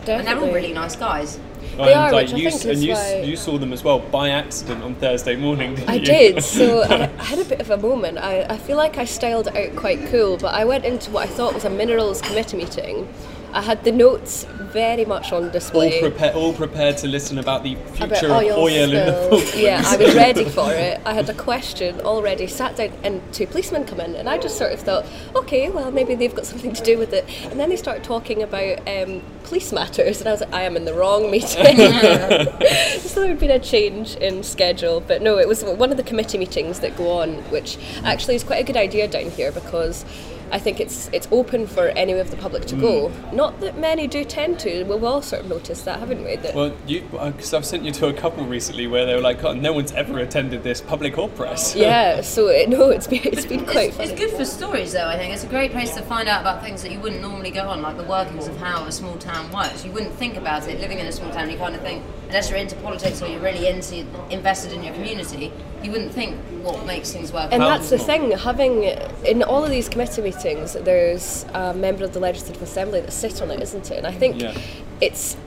and 0.08 0.26
they're 0.28 0.40
all 0.40 0.52
really 0.54 0.72
nice 0.74 0.96
guys. 0.96 1.40
They 1.76 1.92
and 1.92 2.00
are, 2.00 2.12
like 2.12 2.28
which 2.28 2.36
I 2.36 2.38
you, 2.38 2.50
think 2.52 2.64
and 2.64 2.72
is 2.72 2.84
you, 2.86 2.94
why- 2.94 3.22
you 3.24 3.36
saw 3.36 3.58
them 3.58 3.74
as 3.74 3.84
well 3.84 4.00
by 4.00 4.30
accident 4.30 4.84
on 4.84 4.96
Thursday 4.96 5.36
morning. 5.36 5.76
Didn't 5.76 5.90
I 5.90 5.96
you? 5.96 6.06
did. 6.06 6.44
So 6.44 6.84
I, 6.84 7.04
I 7.20 7.24
had 7.24 7.40
a 7.40 7.46
bit 7.46 7.60
of 7.60 7.70
a 7.72 7.78
moment. 7.78 8.18
I, 8.20 8.44
I 8.44 8.58
feel 8.58 8.78
like 8.78 8.98
I 8.98 9.06
styled 9.06 9.48
out 9.50 9.76
quite 9.76 10.06
cool, 10.08 10.38
but 10.38 10.54
I 10.54 10.64
went 10.66 10.86
into 10.86 11.12
what 11.12 11.24
I 11.28 11.32
thought 11.32 11.54
was 11.54 11.66
a 11.66 11.70
minerals 11.70 12.22
committee 12.22 12.58
meeting. 12.58 13.12
I 13.58 13.62
had 13.62 13.84
the 13.84 13.92
notes 13.92 14.44
very 14.72 15.04
much 15.04 15.32
on 15.32 15.46
all, 15.46 15.50
display. 15.50 16.00
all 16.34 16.54
prepared 16.54 16.96
to 16.98 17.08
listen 17.08 17.40
about 17.40 17.64
the 17.64 17.74
about 17.74 17.98
future 17.98 18.28
of 18.28 18.44
oil 18.56 18.68
in 18.68 18.92
the. 18.92 19.14
Falklands. 19.14 19.56
Yeah, 19.56 19.82
I 19.84 19.98
was 19.98 20.14
ready 20.14 20.46
for 20.46 20.72
it. 20.74 21.02
I 21.06 21.14
had 21.14 21.28
a 21.28 21.34
question 21.34 22.00
already, 22.02 22.46
sat 22.46 22.76
down, 22.76 22.92
and 23.04 23.20
two 23.34 23.48
policemen 23.48 23.86
come 23.86 24.00
in, 24.00 24.14
and 24.14 24.30
I 24.30 24.38
just 24.38 24.60
sort 24.60 24.74
of 24.74 24.80
thought, 24.82 25.08
okay, 25.36 25.72
well, 25.72 25.90
maybe 25.92 26.14
they've 26.14 26.36
got 26.36 26.46
something 26.46 26.72
to 26.72 26.84
do 26.84 27.00
with 27.00 27.14
it. 27.14 27.26
And 27.46 27.60
then 27.60 27.70
they 27.70 27.78
started 27.78 28.04
talking 28.04 28.44
about 28.44 28.88
um, 28.88 29.24
police 29.44 29.74
matters, 29.74 30.20
and 30.20 30.30
I 30.30 30.34
was 30.34 30.42
like, 30.42 30.54
I 30.54 30.62
am 30.62 30.78
in 30.78 30.86
the 30.86 30.94
wrong 30.94 31.32
meeting. 31.32 31.48
so 33.00 33.22
there 33.22 33.30
had 33.30 33.40
been 33.40 33.50
a 33.50 33.60
change 33.60 34.18
in 34.18 34.44
schedule, 34.44 35.02
but 35.02 35.24
no, 35.24 35.40
it 35.40 35.48
was 35.48 35.64
one 35.64 35.90
of 35.90 35.98
the 35.98 36.04
committee 36.04 36.38
meetings 36.38 36.82
that 36.82 36.96
go 36.96 37.10
on, 37.10 37.38
which 37.50 37.80
actually 38.04 38.36
is 38.36 38.44
quite 38.44 38.62
a 38.62 38.64
good 38.64 38.78
idea 38.78 39.08
down 39.08 39.32
here 39.32 39.52
because. 39.52 40.06
I 40.52 40.60
think 40.60 40.80
it's 40.80 41.10
it's 41.14 41.28
open 41.32 41.68
for 41.68 41.88
any 41.90 42.14
of 42.14 42.32
the 42.32 42.38
public 42.38 42.66
to 42.66 42.76
go. 42.76 43.10
Mm. 43.10 43.34
Not 43.34 43.60
that 43.60 43.78
many 43.78 44.08
do 44.08 44.24
tend 44.24 44.60
to. 44.62 44.84
We've 44.84 45.04
all 45.04 45.22
sort 45.22 45.44
of 45.44 45.50
noticed 45.50 45.86
that, 45.86 46.00
haven't 46.00 46.24
we? 46.24 46.36
That 46.38 46.56
Well, 46.56 46.76
you 46.86 47.02
because 47.12 47.54
I've 47.54 47.66
sent 47.66 47.84
you 47.84 47.92
to 47.94 48.08
a 48.08 48.14
couple 48.14 48.46
recently 48.46 48.88
where 48.88 49.06
they 49.06 49.16
were 49.16 49.22
like, 49.22 49.42
"God, 49.42 49.58
no 49.58 49.74
one's 49.74 49.92
ever 49.92 50.20
attended 50.20 50.64
this 50.64 50.82
public 50.82 51.18
or 51.18 51.30
press." 51.30 51.76
Yeah, 51.88 52.22
so 52.22 52.48
it, 52.48 52.70
no, 52.70 52.90
it's 52.90 53.08
been 53.08 53.22
it's 53.24 53.46
been 53.46 53.64
quite 53.64 53.90
It's, 53.90 54.12
it's 54.12 54.20
good 54.20 54.32
for 54.32 54.44
stories, 54.46 54.94
though. 54.94 55.08
I 55.08 55.18
think 55.18 55.34
it's 55.34 55.44
a 55.44 55.48
great 55.48 55.72
place 55.72 55.94
to 55.96 56.02
find 56.02 56.28
out 56.28 56.42
about 56.42 56.64
things 56.64 56.82
that 56.82 56.92
you 56.92 57.00
wouldn't 57.00 57.22
normally 57.22 57.52
go 57.52 57.68
on, 57.70 57.82
like 57.82 57.98
the 57.98 58.04
workings 58.04 58.48
of 58.48 58.58
how 58.58 58.84
a 58.86 58.92
small 58.92 59.16
town 59.18 59.52
works. 59.52 59.86
You 59.86 59.92
wouldn't 59.92 60.14
think 60.14 60.38
about 60.38 60.68
it 60.68 60.80
living 60.80 61.00
in 61.00 61.06
a 61.06 61.12
small 61.12 61.32
town. 61.32 61.50
You 61.50 61.58
kind 61.58 61.76
of 61.76 61.82
think, 61.82 62.04
unless 62.28 62.50
you're 62.50 62.60
into 62.60 62.76
politics 62.78 63.22
or 63.22 63.28
you're 63.28 63.40
really 63.42 63.68
into 63.68 64.06
invested 64.30 64.74
in 64.74 64.84
your 64.84 64.94
community, 64.94 65.52
you 65.84 65.92
wouldn't 65.92 66.12
think 66.12 66.36
what 66.64 66.86
makes 66.86 67.12
things 67.12 67.32
work. 67.32 67.52
And 67.52 67.62
that's 67.62 67.90
the 67.90 67.98
thing, 67.98 68.32
having 68.32 68.84
in 69.26 69.44
all 69.44 69.64
of 69.64 69.70
these 69.70 69.88
committee 69.90 70.22
meetings, 70.22 70.74
there's 70.74 71.46
a 71.54 71.74
member 71.74 72.04
of 72.04 72.14
the 72.14 72.20
Legislative 72.20 72.62
Assembly 72.62 73.02
that 73.02 73.12
sit 73.14 73.42
on 73.42 73.52
it, 73.52 73.62
isn't 73.62 73.90
it? 73.92 73.98
And 73.98 74.08
I 74.08 74.12
think 74.12 74.42
Yeah. 74.42 74.54
it's 75.02 75.38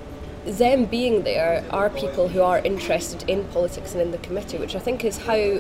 them 0.47 0.87
being 0.87 1.23
there 1.25 1.63
are 1.71 1.91
people 1.91 2.29
who 2.29 2.41
are 2.41 2.59
interested 2.61 3.29
in 3.29 3.45
politics 3.49 3.93
and 3.93 4.01
in 4.01 4.11
the 4.11 4.19
committee, 4.19 4.57
which 4.57 4.75
I 4.75 4.79
think 4.79 5.05
is 5.05 5.19
how 5.19 5.59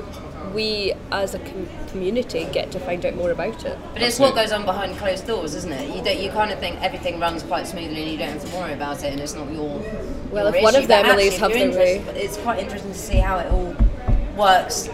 we 0.54 0.94
as 1.12 1.34
a 1.34 1.38
com- 1.38 1.68
community 1.88 2.48
get 2.50 2.70
to 2.72 2.80
find 2.80 3.04
out 3.04 3.14
more 3.14 3.30
about 3.30 3.64
it. 3.66 3.76
But 3.92 4.02
it's 4.02 4.18
what 4.18 4.34
goes 4.34 4.52
on 4.52 4.64
behind 4.64 4.96
closed 4.96 5.26
doors, 5.26 5.54
isn't 5.54 5.70
it? 5.72 5.94
You 5.94 6.20
you 6.24 6.30
kind 6.30 6.50
of 6.50 6.58
think 6.58 6.80
everything 6.82 7.20
runs 7.20 7.42
quite 7.42 7.66
smoothly 7.66 8.02
and 8.02 8.10
you 8.12 8.16
don't 8.18 8.30
have 8.30 8.50
to 8.50 8.56
worry 8.56 8.72
about 8.72 9.04
it, 9.04 9.12
and 9.12 9.20
it's 9.20 9.34
not 9.34 9.52
your. 9.52 9.80
Well, 10.30 10.46
your 10.46 10.56
if 10.56 10.62
one 10.62 10.74
of 10.76 10.86
them 10.88 11.06
But 11.06 11.16
MLAs 11.16 11.26
actually, 11.26 11.26
if 11.28 11.38
have 11.38 11.52
their 11.52 11.70
way- 12.14 12.20
It's 12.20 12.36
quite 12.38 12.58
interesting 12.60 12.92
to 12.92 12.98
see 12.98 13.18
how 13.18 13.38
it 13.38 13.50
all 13.50 13.74
works 14.36 14.88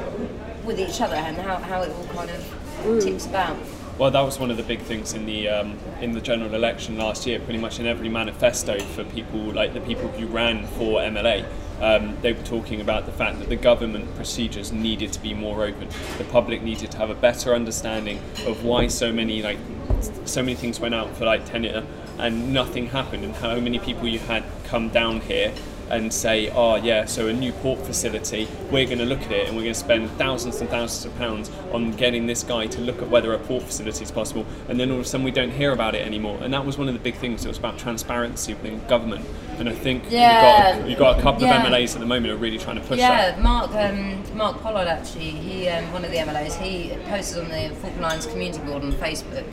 with 0.64 0.80
each 0.80 1.00
other 1.00 1.14
and 1.14 1.36
how, 1.36 1.56
how 1.56 1.82
it 1.82 1.90
all 1.90 2.06
kind 2.16 2.30
of 2.30 3.02
tips 3.02 3.26
about. 3.26 3.56
Well, 3.98 4.10
that 4.10 4.20
was 4.20 4.38
one 4.38 4.50
of 4.50 4.56
the 4.58 4.62
big 4.62 4.80
things 4.80 5.14
in 5.14 5.24
the 5.24 5.48
um, 5.48 5.78
in 6.02 6.12
the 6.12 6.20
general 6.20 6.54
election 6.54 6.98
last 6.98 7.26
year. 7.26 7.38
Pretty 7.40 7.58
much 7.58 7.80
in 7.80 7.86
every 7.86 8.10
manifesto 8.10 8.78
for 8.78 9.04
people 9.04 9.40
like 9.40 9.72
the 9.72 9.80
people 9.80 10.08
who 10.08 10.26
ran 10.26 10.66
for 10.66 11.00
MLA, 11.00 11.46
um, 11.80 12.16
they 12.22 12.32
were 12.32 12.42
talking 12.42 12.80
about 12.80 13.06
the 13.06 13.12
fact 13.12 13.38
that 13.38 13.48
the 13.48 13.56
government 13.56 14.14
procedures 14.16 14.72
needed 14.72 15.12
to 15.12 15.20
be 15.20 15.34
more 15.34 15.64
open. 15.64 15.88
The 16.18 16.24
public 16.24 16.62
needed 16.62 16.90
to 16.92 16.98
have 16.98 17.10
a 17.10 17.14
better 17.14 17.54
understanding 17.54 18.18
of 18.46 18.64
why 18.64 18.86
so 18.88 19.12
many 19.12 19.42
like 19.42 19.58
so 20.24 20.42
many 20.42 20.54
things 20.54 20.80
went 20.80 20.94
out 20.94 21.16
for 21.16 21.24
like 21.24 21.44
tenure 21.44 21.84
and 22.18 22.52
nothing 22.52 22.88
happened, 22.88 23.24
and 23.24 23.34
how 23.34 23.60
many 23.60 23.78
people 23.78 24.08
you 24.08 24.18
had 24.18 24.42
come 24.64 24.88
down 24.88 25.20
here 25.20 25.52
and 25.90 26.12
say, 26.12 26.50
oh 26.50 26.74
yeah, 26.76 27.04
so 27.04 27.28
a 27.28 27.32
new 27.32 27.52
port 27.52 27.78
facility, 27.80 28.48
we're 28.70 28.86
going 28.86 28.98
to 28.98 29.04
look 29.04 29.20
at 29.22 29.30
it 29.32 29.46
and 29.46 29.56
we're 29.56 29.62
going 29.62 29.74
to 29.74 29.78
spend 29.78 30.10
thousands 30.12 30.60
and 30.60 30.68
thousands 30.68 31.04
of 31.04 31.16
pounds 31.18 31.50
on 31.72 31.92
getting 31.92 32.26
this 32.26 32.42
guy 32.42 32.66
to 32.66 32.80
look 32.80 33.00
at 33.02 33.08
whether 33.08 33.32
a 33.34 33.38
port 33.38 33.62
facility 33.62 34.02
is 34.04 34.10
possible, 34.10 34.44
and 34.68 34.78
then 34.80 34.90
all 34.90 34.96
of 34.98 35.02
a 35.02 35.08
sudden 35.08 35.24
we 35.24 35.30
don't 35.30 35.50
hear 35.50 35.72
about 35.72 35.94
it 35.94 36.04
anymore. 36.04 36.38
And 36.42 36.52
that 36.54 36.64
was 36.66 36.76
one 36.78 36.88
of 36.88 36.94
the 36.94 37.00
big 37.00 37.14
things. 37.14 37.44
It 37.44 37.48
was 37.48 37.58
about 37.58 37.78
transparency 37.78 38.54
within 38.54 38.84
government, 38.88 39.24
and 39.58 39.68
I 39.68 39.72
think 39.74 40.04
Yeah. 40.10 40.68
you've, 40.70 40.78
got, 40.78 40.90
you've 40.90 40.98
got 40.98 41.18
a 41.18 41.22
couple 41.22 41.42
Yeah. 41.42 41.56
of 41.60 41.66
MLAs 41.66 41.94
at 41.94 42.00
the 42.00 42.06
moment 42.06 42.26
who 42.26 42.32
are 42.34 42.36
really 42.36 42.58
trying 42.58 42.76
to 42.76 42.82
push 42.82 42.98
Yeah, 42.98 43.30
that. 43.32 43.40
Mark 43.42 43.70
um, 43.74 44.22
Mark 44.36 44.60
Pollard 44.62 44.88
actually, 44.88 45.30
he 45.30 45.68
um, 45.68 45.92
one 45.92 46.04
of 46.04 46.10
the 46.10 46.18
MLAs, 46.18 46.60
he 46.60 46.96
posted 47.08 47.44
on 47.44 47.50
the 47.50 47.74
Falkland 47.76 48.04
Islands 48.06 48.26
Community 48.26 48.58
Board 48.64 48.82
on 48.82 48.92
Facebook 48.92 49.44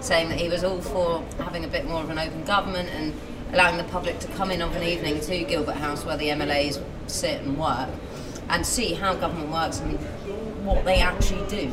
saying 0.00 0.28
that 0.30 0.40
he 0.40 0.48
was 0.48 0.64
all 0.64 0.80
for 0.80 1.22
having 1.38 1.64
a 1.64 1.68
bit 1.68 1.84
more 1.86 2.02
of 2.02 2.10
an 2.10 2.18
open 2.18 2.42
government 2.44 2.88
and 2.96 3.12
allowing 3.52 3.76
the 3.76 3.84
public 3.84 4.18
to 4.20 4.28
come 4.28 4.50
in 4.50 4.62
of 4.62 4.74
an 4.74 4.82
evening 4.82 5.20
to 5.20 5.44
Gilbert 5.44 5.76
House 5.76 6.04
where 6.04 6.16
the 6.16 6.28
MLAs 6.28 6.82
sit 7.06 7.42
and 7.42 7.58
work 7.58 7.88
and 8.48 8.66
see 8.66 8.94
how 8.94 9.14
government 9.14 9.50
works 9.50 9.80
and 9.80 9.98
what 10.64 10.84
they 10.84 11.00
actually 11.00 11.46
do. 11.48 11.72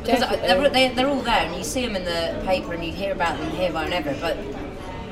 Because 0.00 0.22
uh, 0.22 0.36
they're, 0.36 0.68
they're, 0.70 0.94
they're 0.94 1.08
all 1.08 1.20
there 1.20 1.46
and 1.46 1.54
you 1.54 1.62
see 1.64 1.84
them 1.84 1.94
in 1.94 2.04
the 2.04 2.42
paper 2.46 2.72
and 2.72 2.84
you 2.84 2.92
hear 2.92 3.12
about 3.12 3.38
them 3.38 3.50
here, 3.50 3.70
there 3.70 3.84
and 3.84 3.92
ever, 3.92 4.16
but 4.20 4.36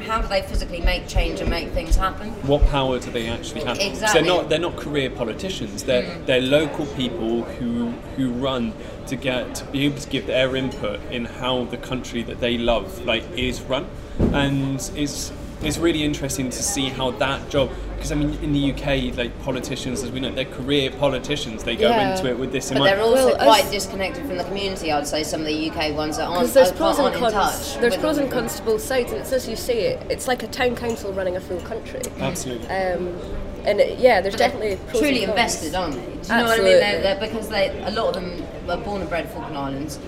how 0.08 0.22
do 0.22 0.28
they 0.28 0.42
physically 0.42 0.80
make 0.80 1.06
change 1.06 1.40
and 1.40 1.50
make 1.50 1.68
things 1.70 1.94
happen? 1.94 2.30
What 2.46 2.64
power 2.66 2.98
do 2.98 3.10
they 3.10 3.28
actually 3.28 3.64
have? 3.64 3.78
Exactly. 3.78 4.22
They're 4.22 4.28
not. 4.28 4.48
They're 4.48 4.58
not 4.58 4.76
career 4.76 5.10
politicians. 5.10 5.84
They're 5.84 6.04
mm-hmm. 6.04 6.24
they're 6.24 6.40
local 6.40 6.86
people 6.86 7.42
who 7.42 7.90
who 8.16 8.30
run 8.30 8.72
to 9.08 9.16
get 9.16 9.54
to 9.56 9.64
be 9.66 9.84
able 9.84 9.98
to 9.98 10.08
give 10.08 10.26
their 10.26 10.56
input 10.56 11.00
in 11.10 11.26
how 11.26 11.64
the 11.64 11.76
country 11.76 12.22
that 12.22 12.40
they 12.40 12.56
love 12.56 13.04
like 13.04 13.24
is 13.36 13.60
run, 13.62 13.86
and 14.18 14.90
it's 14.94 15.32
it's 15.62 15.78
really 15.78 16.02
interesting 16.04 16.50
to 16.50 16.62
see 16.62 16.88
how 16.88 17.10
that 17.12 17.48
job. 17.50 17.70
Because 17.94 18.12
I 18.12 18.14
mean, 18.14 18.38
in 18.44 18.52
the 18.52 18.70
UK, 18.72 19.16
like 19.16 19.36
politicians, 19.42 20.04
as 20.04 20.12
we 20.12 20.20
know, 20.20 20.30
they're 20.30 20.44
career 20.44 20.88
politicians. 20.90 21.64
They 21.64 21.74
go 21.74 21.88
Yeah. 21.88 22.12
into 22.16 22.28
it 22.30 22.38
with 22.38 22.52
this 22.52 22.70
in 22.70 22.74
But 22.78 22.84
mind. 22.84 22.96
they're 22.96 23.04
also 23.04 23.26
Well, 23.36 23.36
quite 23.38 23.68
disconnected 23.72 24.24
from 24.26 24.36
the 24.38 24.44
community, 24.44 24.92
I'd 24.92 25.06
say, 25.08 25.24
some 25.24 25.40
of 25.40 25.46
the 25.48 25.52
UK 25.70 25.90
ones 25.92 26.16
that 26.16 26.26
aren't, 26.26 26.40
Because 26.42 26.52
there's 26.54 26.66
aren't 26.68 26.78
pros 26.78 26.98
and 27.00 27.14
in 27.14 27.20
cons. 27.20 27.32
touch. 27.34 27.80
There's 27.80 27.96
pros 27.96 28.18
and 28.18 28.30
cons 28.30 28.54
to 28.56 28.62
both 28.62 28.82
sides, 28.82 29.10
and 29.10 29.20
it's 29.20 29.32
as 29.32 29.48
you 29.48 29.56
say, 29.56 29.80
it, 29.94 30.02
it's 30.08 30.28
like 30.28 30.44
a 30.44 30.46
town 30.46 30.76
council 30.76 31.12
running 31.12 31.34
a 31.36 31.40
full 31.40 31.60
country. 31.60 32.02
Absolutely. 32.20 32.68
Um, 32.68 33.16
and 33.64 33.80
it, 33.80 33.98
yeah, 33.98 34.20
there's 34.20 34.36
definitely 34.36 34.76
pros 34.88 35.00
Truly 35.02 35.24
and 35.24 35.34
cons. 35.34 35.54
invested, 35.56 35.74
aren't 35.74 35.94
they? 35.94 36.00
Do 36.00 36.06
you 36.06 36.12
know 36.12 36.18
what 36.22 36.30
I 36.30 36.36
mean? 36.38 36.42
Absolutely. 36.46 36.72
They're, 36.78 37.02
they're, 37.02 37.28
because 37.28 37.48
they, 37.48 37.82
a 37.84 37.90
lot 37.90 38.08
of 38.08 38.14
them 38.14 38.46
were 38.68 38.76
born 38.76 39.00
and 39.00 39.10
bred 39.10 39.28
Falkland 39.28 39.58
Islands, 39.58 39.98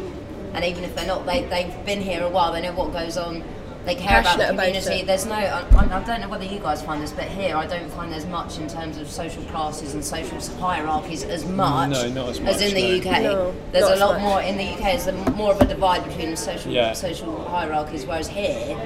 and 0.54 0.64
even 0.64 0.84
if 0.84 0.94
they're 0.94 1.06
not, 1.08 1.26
they, 1.26 1.42
they've 1.46 1.84
been 1.84 2.00
here 2.00 2.22
a 2.22 2.28
while, 2.28 2.52
they 2.52 2.60
know 2.62 2.72
what 2.72 2.92
goes 2.92 3.16
on. 3.16 3.42
They 3.90 3.96
care 3.96 4.20
about 4.20 4.38
the 4.38 4.44
Passionate 4.44 4.54
about 4.54 4.66
community. 4.84 5.02
There's 5.04 5.26
no, 5.26 5.34
I, 5.34 5.96
I 5.96 6.02
don't 6.04 6.20
know 6.20 6.28
whether 6.28 6.44
you 6.44 6.60
guys 6.60 6.80
find 6.80 7.02
this, 7.02 7.10
but 7.10 7.24
here 7.24 7.56
I 7.56 7.66
don't 7.66 7.90
find 7.90 8.12
there's 8.12 8.24
much 8.24 8.58
in 8.58 8.68
terms 8.68 8.98
of 8.98 9.10
social 9.10 9.42
classes 9.46 9.94
and 9.94 10.04
social 10.04 10.38
hierarchies 10.60 11.24
as 11.24 11.44
much, 11.44 11.90
No, 11.90 12.08
not 12.10 12.28
as 12.28 12.40
much, 12.40 12.60
in 12.60 12.72
the 12.72 13.00
no. 13.00 13.10
UK. 13.10 13.22
No, 13.22 13.54
there's 13.72 13.88
a 13.90 13.96
lot 13.96 14.20
much. 14.20 14.22
more 14.22 14.42
in 14.42 14.56
the 14.56 14.62
UK. 14.74 15.02
There's 15.02 15.34
more 15.34 15.54
of 15.54 15.60
a 15.60 15.64
divide 15.64 16.04
between 16.04 16.36
social 16.36 16.70
Yeah. 16.70 16.92
social 16.92 17.44
hierarchies, 17.48 18.06
whereas 18.06 18.28
here, 18.28 18.78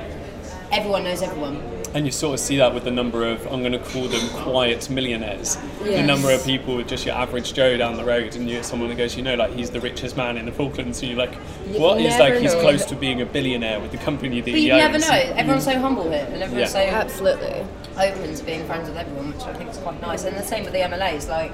everyone 0.72 1.04
knows 1.04 1.20
everyone. 1.20 1.60
And 1.94 2.04
you 2.06 2.10
sort 2.10 2.34
of 2.34 2.40
see 2.40 2.56
that 2.56 2.74
with 2.74 2.82
the 2.82 2.90
number 2.90 3.24
of, 3.24 3.46
I'm 3.46 3.60
going 3.60 3.70
to 3.70 3.78
call 3.78 4.08
them 4.08 4.28
quiet 4.30 4.90
millionaires. 4.90 5.56
The 5.84 6.02
number 6.02 6.32
of 6.32 6.44
people, 6.44 6.74
with 6.74 6.88
just 6.88 7.06
your 7.06 7.14
average 7.14 7.54
Joe 7.54 7.76
down 7.76 7.96
the 7.96 8.04
road, 8.04 8.34
and 8.34 8.50
you 8.50 8.64
someone 8.64 8.90
who 8.90 8.96
goes, 8.96 9.16
you 9.16 9.22
know, 9.22 9.36
like 9.36 9.52
he's 9.52 9.70
the 9.70 9.80
richest 9.80 10.16
man 10.16 10.36
in 10.36 10.44
the 10.44 10.50
Falklands. 10.50 11.00
And 11.02 11.10
you're 11.10 11.18
like, 11.18 11.38
You 11.70 11.78
what? 11.80 12.00
He's 12.00 12.10
never 12.18 12.34
like, 12.34 12.42
he's 12.42 12.52
know. 12.52 12.60
close 12.62 12.84
to 12.86 12.96
being 12.96 13.20
a 13.20 13.26
billionaire 13.26 13.78
with 13.78 13.92
the 13.92 13.98
company 13.98 14.40
that 14.40 14.50
But 14.50 14.58
he 14.58 14.66
you 14.66 14.72
never 14.72 14.98
know. 14.98 15.06
Everyone's 15.12 15.64
so 15.64 15.78
humble 15.78 16.10
here, 16.10 16.26
and 16.32 16.42
everyone's 16.42 16.74
Yeah. 16.74 16.90
so 16.90 16.94
Absolutely. 16.96 17.64
open 17.96 18.34
to 18.34 18.44
being 18.44 18.66
friends 18.66 18.88
with 18.88 18.98
everyone, 18.98 19.32
which 19.32 19.42
I 19.42 19.54
think 19.54 19.70
is 19.70 19.78
quite 19.78 20.00
nice. 20.00 20.24
And 20.24 20.36
the 20.36 20.42
same 20.42 20.64
with 20.64 20.72
the 20.72 20.80
MLAs, 20.80 21.28
like 21.28 21.52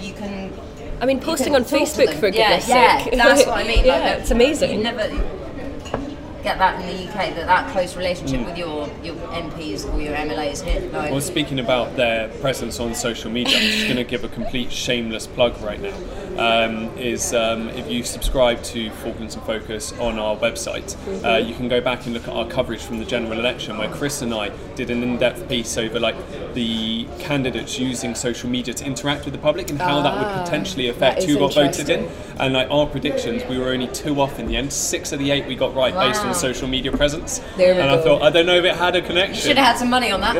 you 0.00 0.12
can. 0.14 0.52
I 1.00 1.06
mean, 1.06 1.18
posting 1.18 1.56
on 1.56 1.64
Facebook 1.64 2.14
for 2.20 2.28
yeah, 2.28 2.50
goodness 2.60 2.68
yeah, 2.68 3.02
sake. 3.02 3.14
that's 3.14 3.46
what 3.46 3.58
I 3.58 3.66
mean. 3.66 3.84
yeah, 3.84 4.14
it's 4.14 4.30
amazing. 4.30 4.70
You 4.70 4.82
never 4.82 5.08
get 6.42 6.58
that 6.58 6.80
in 6.80 6.86
the 6.86 7.04
UK, 7.08 7.34
that 7.34 7.46
that 7.46 7.70
close 7.72 7.94
Mm. 7.94 7.98
relationship 7.98 8.46
with 8.46 8.56
your 8.58 8.88
your 9.02 9.14
MPs 9.32 9.84
or 9.92 10.00
your 10.00 10.14
MLAs 10.14 10.62
here. 10.62 10.80
Like, 10.92 11.10
Well, 11.10 11.20
speaking 11.20 11.58
about 11.60 11.96
their 11.96 12.28
presence 12.40 12.80
on 12.80 12.94
social 12.94 13.30
media, 13.30 13.56
I'm 13.56 13.62
just 13.64 13.84
going 13.84 13.96
to 13.96 14.04
give 14.04 14.24
a 14.24 14.28
complete 14.28 14.70
shameless 14.72 15.26
plug 15.26 15.60
right 15.62 15.80
now. 15.80 15.92
Um, 16.38 16.96
is 16.96 17.34
um, 17.34 17.68
if 17.70 17.90
you 17.90 18.02
subscribe 18.02 18.62
to 18.64 18.90
Falklands 19.02 19.34
in 19.34 19.42
Focus 19.42 19.92
on 19.98 20.18
our 20.18 20.36
website, 20.36 20.96
uh, 21.24 21.36
you 21.36 21.54
can 21.54 21.68
go 21.68 21.80
back 21.80 22.04
and 22.06 22.14
look 22.14 22.26
at 22.28 22.34
our 22.34 22.46
coverage 22.46 22.80
from 22.80 22.98
the 22.98 23.04
general 23.04 23.38
election, 23.38 23.76
where 23.76 23.88
Chris 23.90 24.22
and 24.22 24.32
I 24.32 24.50
did 24.74 24.90
an 24.90 25.02
in-depth 25.02 25.48
piece 25.48 25.76
over 25.76 25.98
like 26.00 26.16
the 26.54 27.06
candidates 27.18 27.78
using 27.78 28.14
social 28.14 28.48
media 28.50 28.74
to 28.74 28.84
interact 28.84 29.24
with 29.24 29.34
the 29.34 29.40
public 29.40 29.70
and 29.70 29.80
how 29.80 30.02
that 30.02 30.12
Ah, 30.12 30.18
would 30.36 30.44
potentially 30.44 30.88
affect 30.88 31.22
who 31.24 31.38
got 31.38 31.54
voted 31.54 31.88
in. 31.90 32.08
And 32.38 32.54
like 32.54 32.70
our 32.70 32.86
predictions, 32.86 33.44
we 33.48 33.58
were 33.58 33.68
only 33.70 33.88
two 33.88 34.20
off 34.20 34.38
in 34.38 34.46
the 34.46 34.56
end. 34.56 34.72
Six 34.72 35.12
of 35.12 35.18
the 35.18 35.30
eight 35.30 35.46
we 35.46 35.54
got 35.56 35.74
right 35.74 35.92
based 35.94 36.24
on 36.24 36.34
social 36.34 36.68
media 36.68 36.90
presence. 36.92 37.40
There 37.56 37.74
we 37.74 37.80
and 37.80 37.90
I 37.90 38.00
thought 38.02 38.22
I 38.22 38.30
don't 38.30 38.46
know 38.46 38.56
if 38.56 38.64
it 38.64 38.76
had 38.76 38.96
a 38.96 39.02
connection. 39.02 39.34
should 39.48 39.58
have 39.58 39.66
had 39.66 39.78
some 39.78 39.90
money 39.90 40.10
on 40.10 40.20
that. 40.20 40.36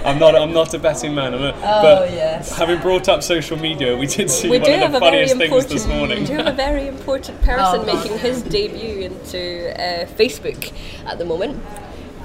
I'm 0.06 0.18
not. 0.18 0.34
I'm 0.34 0.52
not 0.52 0.72
a 0.74 0.78
betting 0.78 1.14
man. 1.14 1.34
I'm 1.34 1.42
a, 1.42 1.52
Oh, 1.56 1.82
but 1.82 2.10
yes. 2.12 2.56
having 2.56 2.80
brought 2.80 3.08
up 3.08 3.22
social 3.22 3.56
media, 3.58 3.96
we 3.96 4.06
did 4.06 4.30
see 4.30 4.48
we 4.50 4.58
one 4.58 4.82
of 4.82 4.92
the 4.92 5.00
funniest 5.00 5.36
things 5.36 5.66
this 5.66 5.86
morning. 5.86 6.20
We 6.20 6.26
do 6.26 6.34
have 6.34 6.46
a 6.48 6.52
very 6.52 6.86
important 6.88 7.40
person 7.42 7.80
Oh, 7.80 7.84
making 7.84 8.18
his 8.18 8.42
debut 8.42 9.02
into 9.06 9.72
uh, 9.80 10.06
Facebook 10.06 10.72
at 11.06 11.18
the 11.18 11.24
moment, 11.24 11.62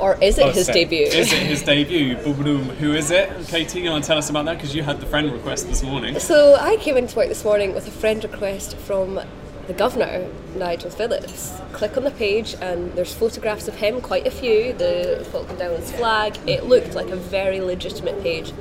or 0.02 0.18
is 0.22 0.38
it 0.38 0.46
Oh, 0.48 0.52
his 0.52 0.66
so- 0.66 0.74
debut? 0.74 1.04
Is 1.06 1.32
it 1.32 1.44
his 1.44 1.62
debut? 1.74 2.18
Boom, 2.18 2.34
boom. 2.44 2.64
Who 2.82 2.94
is 2.94 3.12
it? 3.12 3.30
Katie, 3.48 3.82
you 3.82 3.92
want 3.92 4.04
to 4.04 4.08
tell 4.08 4.18
us 4.18 4.30
about 4.30 4.46
that? 4.46 4.56
Because 4.56 4.76
you 4.76 4.84
had 4.84 5.00
the 5.00 5.06
friend 5.06 5.32
request 5.32 5.68
this 5.68 5.84
morning. 5.84 6.20
So 6.20 6.56
I 6.56 6.76
came 6.78 6.98
into 6.98 7.16
work 7.16 7.30
this 7.30 7.44
morning 7.46 7.74
with 7.74 7.88
a 7.88 7.92
friend 7.92 8.22
request 8.24 8.76
from 8.78 9.20
the 9.68 9.74
governor, 9.74 10.28
Nigel 10.56 10.90
Phillips. 10.90 11.56
Click 11.72 11.96
on 11.96 12.04
the 12.04 12.12
page 12.12 12.56
and 12.62 12.92
there's 12.94 13.14
photographs 13.14 13.68
of 13.68 13.76
him, 13.76 14.02
quite 14.02 14.26
a 14.26 14.32
few, 14.32 14.74
the 14.74 15.26
Falkland 15.32 15.62
Islands 15.62 15.92
flag. 15.92 16.38
It 16.48 16.66
looked 16.66 16.96
like 16.96 17.10
a 17.10 17.16
very 17.16 17.62
legitimate 17.62 18.22
page. 18.24 18.52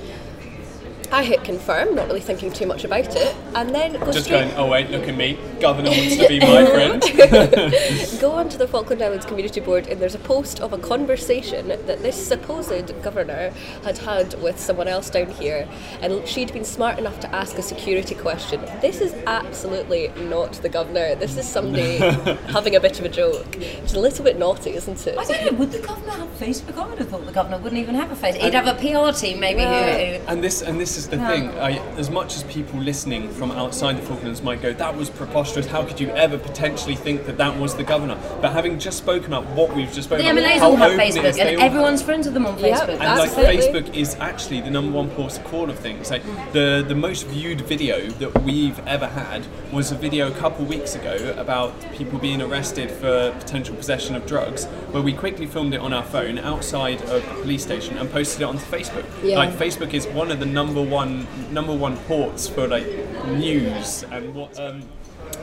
I 1.12 1.24
hit 1.24 1.42
confirm, 1.42 1.94
not 1.94 2.06
really 2.06 2.20
thinking 2.20 2.52
too 2.52 2.66
much 2.66 2.84
about 2.84 3.16
it, 3.16 3.36
and 3.54 3.74
then 3.74 3.94
go 3.94 4.12
Just 4.12 4.26
straight 4.26 4.50
going. 4.50 4.56
Oh 4.56 4.68
wait, 4.68 4.90
look 4.90 5.08
at 5.08 5.16
me. 5.16 5.38
Governor 5.60 5.90
wants 5.90 6.16
to 6.16 6.28
be 6.28 6.40
my 6.40 6.64
friend. 6.66 7.02
go 8.20 8.32
onto 8.32 8.56
the 8.56 8.68
Falkland 8.68 9.02
Islands 9.02 9.26
Community 9.26 9.60
Board 9.60 9.86
and 9.88 10.00
there's 10.00 10.14
a 10.14 10.20
post 10.20 10.60
of 10.60 10.72
a 10.72 10.78
conversation 10.78 11.68
that 11.68 12.02
this 12.02 12.16
supposed 12.26 12.70
governor 13.02 13.52
had 13.82 13.98
had 13.98 14.40
with 14.42 14.58
someone 14.58 14.88
else 14.88 15.10
down 15.10 15.30
here 15.30 15.68
and 16.00 16.26
she'd 16.26 16.52
been 16.52 16.64
smart 16.64 16.98
enough 16.98 17.18
to 17.20 17.34
ask 17.34 17.58
a 17.58 17.62
security 17.62 18.14
question. 18.14 18.60
This 18.80 19.00
is 19.00 19.14
absolutely 19.26 20.08
not 20.28 20.52
the 20.54 20.68
governor. 20.68 21.14
This 21.14 21.36
is 21.36 21.48
somebody 21.48 21.98
having 22.48 22.76
a 22.76 22.80
bit 22.80 22.98
of 22.98 23.04
a 23.04 23.08
joke. 23.08 23.56
It's 23.56 23.94
a 23.94 24.00
little 24.00 24.24
bit 24.24 24.38
naughty, 24.38 24.74
isn't 24.74 25.06
it? 25.06 25.18
I 25.18 25.22
it? 25.22 25.28
don't 25.28 25.52
know. 25.52 25.58
Would 25.58 25.72
the 25.72 25.78
governor 25.80 26.12
have 26.12 26.28
Facebook? 26.38 26.76
I 26.76 26.86
would 26.86 26.98
have 26.98 27.08
thought 27.08 27.26
the 27.26 27.32
governor 27.32 27.58
wouldn't 27.58 27.80
even 27.80 27.94
have 27.94 28.10
a 28.10 28.16
Facebook. 28.16 28.42
He'd 28.42 28.54
have 28.54 28.66
a 28.66 28.74
PR 28.74 29.18
team, 29.18 29.40
maybe. 29.40 29.62
Yeah. 29.62 29.96
Who, 29.96 30.18
who, 30.18 30.26
And 30.28 30.44
this 30.44 30.62
and 30.62 30.80
this 30.80 30.96
is 30.96 30.99
the 31.08 31.16
thing. 31.18 31.50
I, 31.58 31.78
as 31.96 32.10
much 32.10 32.36
as 32.36 32.42
people 32.44 32.78
listening 32.80 33.28
from 33.30 33.50
outside 33.50 33.96
the 33.98 34.02
Falklands 34.02 34.42
might 34.42 34.60
go, 34.62 34.72
"That 34.72 34.96
was 34.96 35.10
preposterous. 35.10 35.66
How 35.66 35.84
could 35.84 36.00
you 36.00 36.08
ever 36.10 36.38
potentially 36.38 36.94
think 36.96 37.26
that 37.26 37.36
that 37.38 37.58
was 37.58 37.74
the 37.74 37.82
governor?" 37.84 38.16
But 38.40 38.52
having 38.52 38.78
just 38.78 38.98
spoken 38.98 39.32
about 39.32 39.46
what 39.56 39.74
we've 39.74 39.92
just 39.92 40.08
spoken 40.08 40.24
the 40.24 40.30
about, 40.32 40.42
MLAs 40.44 40.58
how 40.58 40.70
all 40.70 40.76
have 40.76 40.92
open 40.92 41.00
it 41.00 41.14
Facebook, 41.14 41.24
is, 41.24 41.38
and 41.38 41.56
all- 41.56 41.62
everyone's 41.62 42.02
friends 42.02 42.26
with 42.26 42.34
them 42.34 42.46
on 42.46 42.58
Yeah, 42.58 42.78
Facebook. 42.80 42.88
And 42.90 43.00
That's 43.00 43.36
like 43.36 43.46
Facebook 43.46 43.94
is 43.94 44.16
actually 44.20 44.60
the 44.60 44.70
number 44.70 44.92
one 44.96 45.08
port 45.10 45.36
of 45.36 45.44
call 45.44 45.70
of 45.70 45.78
things. 45.78 46.10
Like 46.10 46.22
the 46.52 46.84
the 46.86 46.94
most 46.94 47.26
viewed 47.26 47.60
video 47.62 48.06
that 48.22 48.42
we've 48.42 48.78
ever 48.86 49.06
had 49.06 49.46
was 49.72 49.92
a 49.92 49.94
video 49.94 50.28
a 50.28 50.32
couple 50.32 50.64
weeks 50.64 50.94
ago 50.94 51.34
about 51.36 51.72
people 51.92 52.18
being 52.18 52.40
arrested 52.42 52.90
for 52.90 53.30
potential 53.38 53.74
possession 53.74 54.14
of 54.16 54.26
drugs, 54.26 54.64
where 54.92 55.02
we 55.02 55.12
quickly 55.12 55.46
filmed 55.46 55.74
it 55.74 55.80
on 55.80 55.92
our 55.92 56.02
phone 56.02 56.38
outside 56.38 57.00
of 57.02 57.22
the 57.28 57.34
police 57.42 57.62
station 57.62 57.96
and 57.98 58.10
posted 58.10 58.42
it 58.42 58.44
onto 58.44 58.64
Facebook. 58.64 59.04
Yeah. 59.22 59.38
Like 59.38 59.50
Facebook 59.52 59.94
is 59.94 60.06
one 60.08 60.30
of 60.30 60.40
the 60.40 60.46
number 60.46 60.82
one 60.90 61.26
number 61.52 61.74
one 61.74 61.96
ports 61.98 62.48
for 62.48 62.66
like 62.66 62.86
news 63.26 64.04
and 64.10 64.34
what. 64.34 64.58
Um, 64.58 64.82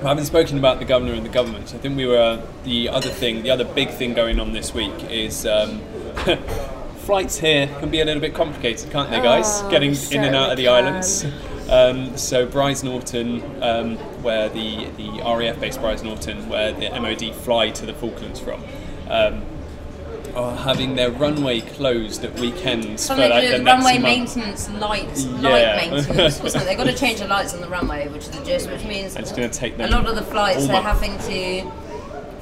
I 0.04 0.10
haven't 0.10 0.26
spoken 0.26 0.58
about 0.60 0.80
the 0.80 0.86
governor 0.86 1.14
and 1.14 1.26
the 1.26 1.30
government. 1.30 1.74
I 1.74 1.78
think 1.78 1.98
we 1.98 2.06
were 2.06 2.42
the 2.66 2.90
other 2.90 3.10
thing, 3.10 3.42
the 3.42 3.50
other 3.50 3.66
big 3.66 3.90
thing 3.90 4.14
going 4.14 4.40
on 4.40 4.52
this 4.52 4.74
week 4.74 4.94
is 5.10 5.46
um, 5.46 5.82
flights 6.98 7.40
here 7.40 7.68
can 7.80 7.90
be 7.90 8.02
a 8.02 8.06
little 8.06 8.22
bit 8.22 8.36
complicated, 8.36 8.92
can't 8.92 9.10
they, 9.10 9.22
guys? 9.22 9.62
Oh, 9.64 9.72
Getting 9.72 9.96
in 10.12 10.24
and 10.24 10.36
out 10.36 10.52
of 10.52 10.58
the 10.58 10.66
certainly 10.66 10.90
islands. 10.90 11.26
Um, 11.70 12.18
so 12.18 12.48
Brize 12.48 12.84
Norton, 12.84 13.42
um, 13.64 13.98
where 14.24 14.50
the 14.50 14.86
the 14.98 15.10
RAF 15.24 15.60
base 15.60 15.78
Brize 15.78 16.04
Norton, 16.04 16.48
where 16.48 16.72
the 16.74 16.90
MOD 16.90 17.34
fly 17.34 17.72
to 17.72 17.86
the 17.86 17.94
Falklands 17.94 18.40
from. 18.40 18.64
Um, 19.10 19.42
are 20.38 20.56
having 20.56 20.96
their 20.96 21.10
runway 21.12 21.62
closed 21.62 22.24
at 22.24 22.34
weekends 22.40 23.02
for 23.04 23.08
Something 23.16 23.30
like 23.32 23.44
to 23.46 23.58
the 23.58 23.64
next 23.64 23.84
runway 23.84 23.98
month. 23.98 24.36
maintenance, 24.36 24.70
lights, 24.72 25.26
Yeah. 25.26 25.50
light 25.50 25.92
maintenance, 25.92 26.40
wasn't 26.44 26.64
it? 26.64 26.66
They've 26.68 26.78
got 26.78 26.84
to 26.86 26.94
change 26.96 27.20
the 27.20 27.28
lights 27.28 27.54
on 27.56 27.62
the 27.62 27.68
runway, 27.68 28.08
which 28.08 28.24
is 28.24 28.30
the 28.30 28.46
gist, 28.46 28.70
which 28.70 28.84
means 28.86 29.16
it's 29.16 29.32
gonna 29.32 29.50
take 29.50 29.78
a 29.80 29.88
lot 29.88 30.06
of 30.08 30.16
the 30.16 30.22
flights 30.22 30.68
they're 30.68 30.82
month. 30.82 30.86
having 31.02 31.18
to 31.30 31.72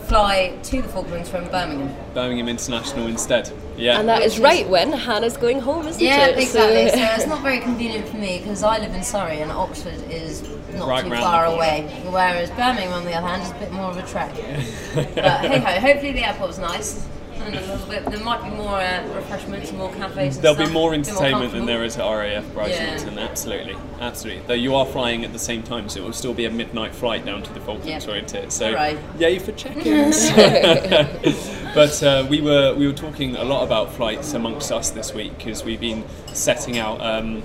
fly 0.08 0.54
to 0.62 0.82
the 0.84 0.88
Falklands 0.90 1.30
from 1.30 1.46
Birmingham. 1.50 1.96
Birmingham 2.14 2.48
International 2.48 3.08
instead. 3.08 3.52
Yeah. 3.76 4.00
And 4.00 4.08
that 4.10 4.18
Which 4.20 4.28
is 4.28 4.34
is- 4.36 4.40
right 4.40 4.68
when 4.70 4.92
Hannah's 4.92 5.36
going 5.38 5.60
home, 5.62 5.88
isn't 5.88 6.02
Yeah, 6.04 6.28
it? 6.28 6.38
exactly. 6.38 6.90
So- 6.90 6.96
So 6.98 7.04
it's 7.16 7.26
not 7.28 7.42
very 7.42 7.60
convenient 7.60 8.08
for 8.10 8.18
me 8.18 8.38
because 8.40 8.62
I 8.62 8.78
live 8.78 8.94
in 8.94 9.04
Surrey 9.04 9.40
and 9.42 9.52
Oxford 9.52 10.00
is 10.12 10.44
not 10.76 10.88
Right 10.90 11.04
too 11.06 11.10
far 11.16 11.46
away. 11.46 11.90
Whereas 12.10 12.50
Birmingham, 12.52 12.94
on 12.94 13.06
the 13.06 13.14
other 13.16 13.26
hand, 13.28 13.42
is 13.44 13.50
a 13.52 13.56
bit 13.56 13.72
more 13.72 13.86
of 13.90 13.98
a 13.98 14.04
trek. 14.04 14.32
but 14.96 15.06
hey 15.16 15.60
ho, 15.60 15.80
hopefully 15.80 16.12
the 16.12 16.28
airport's 16.28 16.60
nice. 16.60 17.04
And 17.42 17.56
a 17.56 17.62
little 17.62 17.88
bit, 17.88 18.06
there 18.06 18.24
might 18.24 18.44
be 18.44 18.50
more 18.50 18.80
uh, 18.80 19.08
refreshments, 19.14 19.72
more 19.72 19.92
cafes. 19.94 20.36
And 20.38 20.44
There'll 20.44 20.58
be 20.68 20.72
more 20.72 20.94
entertainment 20.94 21.52
than 21.52 21.66
there 21.66 21.84
is 21.84 21.98
at 21.98 22.04
RAF 22.04 22.46
Yeah. 22.56 23.18
Absolutely, 23.18 23.76
absolutely. 24.00 24.44
Though 24.48 24.54
you 24.54 24.76
are 24.76 24.86
flying 24.86 25.26
at 25.26 25.34
the 25.34 25.40
same 25.40 25.62
time, 25.62 25.90
so 25.90 26.00
it 26.02 26.04
will 26.06 26.14
still 26.14 26.34
be 26.34 26.46
a 26.46 26.52
midnight 26.52 26.96
flight 26.96 27.26
down 27.26 27.44
to 27.44 27.54
the 27.54 27.60
Falklands, 27.60 28.06
Yeah. 28.06 28.12
won't 28.12 28.34
it? 28.34 28.52
So, 28.52 28.70
Alright. 28.70 28.98
yay 29.20 29.40
for 29.40 29.52
check-ins. 29.52 30.32
but 31.76 32.02
uh, 32.04 32.26
we 32.30 32.42
were 32.42 32.74
we 32.74 32.88
were 32.88 32.94
talking 32.94 33.36
a 33.36 33.44
lot 33.44 33.64
about 33.64 33.94
flights 33.94 34.34
amongst 34.34 34.72
us 34.72 34.90
this 34.92 35.14
week 35.14 35.38
because 35.38 35.64
we've 35.64 35.82
been 35.82 36.04
setting 36.28 36.78
out. 36.78 37.02
Um, 37.02 37.44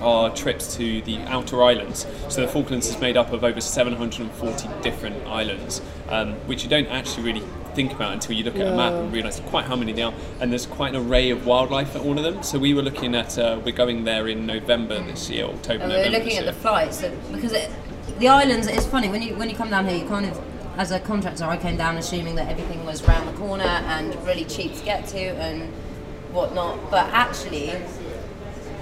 our 0.00 0.32
trips 0.34 0.76
to 0.76 1.02
the 1.02 1.18
outer 1.22 1.62
islands. 1.62 2.06
So 2.28 2.40
the 2.40 2.46
Falklands 2.46 2.88
is 2.88 3.00
made 3.00 3.16
up 3.16 3.32
of 3.32 3.42
over 3.42 3.60
740 3.60 4.68
different 4.82 5.26
islands, 5.26 5.82
um, 6.08 6.34
which 6.46 6.62
you 6.62 6.68
don't 6.68 6.86
actually 6.86 7.24
really 7.24 7.42
think 7.78 7.92
about 7.92 8.12
until 8.12 8.34
you 8.34 8.42
look 8.42 8.56
at 8.56 8.66
a 8.66 8.74
map 8.74 8.92
and 8.92 9.12
realise 9.12 9.38
quite 9.46 9.64
how 9.64 9.76
many 9.76 9.92
there 9.92 10.06
are. 10.06 10.14
And 10.40 10.50
there's 10.50 10.66
quite 10.66 10.96
an 10.96 11.06
array 11.06 11.30
of 11.30 11.46
wildlife 11.46 11.94
at 11.94 12.02
all 12.02 12.18
of 12.18 12.24
them. 12.24 12.42
So 12.42 12.58
we 12.58 12.74
were 12.74 12.82
looking 12.82 13.14
at, 13.14 13.38
uh, 13.38 13.60
we're 13.64 13.70
going 13.70 14.02
there 14.02 14.26
in 14.26 14.46
November 14.46 15.00
this 15.00 15.30
year, 15.30 15.44
October, 15.44 15.84
And 15.84 15.92
we 15.92 15.98
November. 15.98 16.18
were 16.18 16.24
looking 16.24 16.38
at 16.38 16.46
the 16.46 16.60
flights 16.60 16.98
so, 16.98 17.16
because 17.30 17.52
it, 17.52 17.70
the 18.18 18.26
islands. 18.26 18.66
It's 18.66 18.86
funny 18.86 19.08
when 19.08 19.22
you 19.22 19.36
when 19.36 19.48
you 19.48 19.54
come 19.54 19.70
down 19.70 19.86
here, 19.86 19.96
you 19.96 20.08
kind 20.08 20.26
of 20.26 20.42
as 20.76 20.90
a 20.90 20.98
contractor, 20.98 21.44
I 21.44 21.56
came 21.56 21.76
down 21.76 21.96
assuming 21.98 22.34
that 22.34 22.48
everything 22.48 22.84
was 22.84 23.06
round 23.06 23.28
the 23.28 23.38
corner 23.38 23.72
and 23.94 24.16
really 24.26 24.44
cheap 24.44 24.74
to 24.74 24.84
get 24.84 25.06
to 25.08 25.22
and 25.46 25.72
whatnot. 26.32 26.90
But 26.90 27.06
actually, 27.12 27.70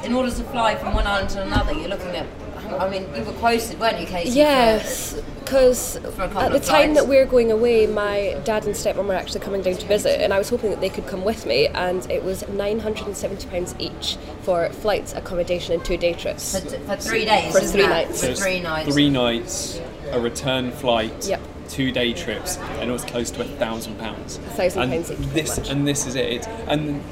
in 0.04 0.14
order 0.14 0.30
to 0.30 0.44
fly 0.44 0.76
from 0.76 0.94
one 0.94 1.06
island 1.06 1.28
to 1.30 1.42
another, 1.42 1.74
you're 1.74 1.88
looking 1.88 2.16
at. 2.16 2.26
I 2.75 2.88
mean, 2.88 3.02
you 3.14 3.25
were 3.25 3.32
quoted, 3.32 3.78
weren't 3.80 4.00
you, 4.00 4.06
Katie? 4.06 4.30
Yes, 4.30 5.20
because 5.40 5.96
at 5.96 6.52
the 6.52 6.61
time 6.61 6.94
that 6.94 7.06
we're 7.06 7.26
going 7.26 7.50
away, 7.52 7.87
my 7.87 8.40
dad 8.44 8.64
and 8.66 8.75
stepmom 8.75 9.06
were 9.06 9.14
actually 9.14 9.40
coming 9.40 9.62
down 9.62 9.75
to 9.76 9.87
visit, 9.87 10.20
and 10.20 10.32
I 10.32 10.38
was 10.38 10.49
hoping 10.49 10.70
that 10.70 10.80
they 10.80 10.88
could 10.88 11.06
come 11.06 11.25
with 11.25 11.46
me, 11.46 11.68
and 11.68 12.08
it 12.11 12.25
was 12.25 12.46
nine 12.49 12.80
hundred 12.80 13.06
and 13.06 13.16
seventy 13.16 13.49
pounds 13.49 13.75
each 13.78 14.16
for 14.42 14.68
flights, 14.70 15.12
accommodation, 15.14 15.75
and 15.75 15.85
two 15.85 15.96
day 15.96 16.12
trips. 16.14 16.58
for, 16.58 16.68
t- 16.68 16.76
for 16.85 16.96
three 16.96 17.25
days. 17.25 17.52
For 17.52 17.61
three 17.64 17.85
it? 17.85 17.88
nights. 17.88 18.25
For 18.26 18.35
three 18.35 18.61
nights. 18.61 18.92
Three 18.92 19.11
nights, 19.11 19.80
a 20.11 20.20
return 20.20 20.70
flight, 20.73 21.26
Yep. 21.28 21.40
two 21.68 21.92
day 21.92 22.12
trips, 22.12 22.56
and 22.80 22.90
it 22.90 22.92
was 22.92 23.04
close 23.04 23.30
to 23.32 23.40
a 23.42 23.44
thousand 23.44 23.99
pounds. 23.99 24.37
A 24.38 24.40
thousand 24.50 24.82
And 24.82 24.92
pounds 24.92 25.11
each, 25.12 25.18
This 25.32 25.58
much. 25.58 25.70
and 25.70 25.87
this 25.87 26.06
is 26.06 26.14
it. 26.16 26.26
It's, 26.32 26.46
and 26.68 27.02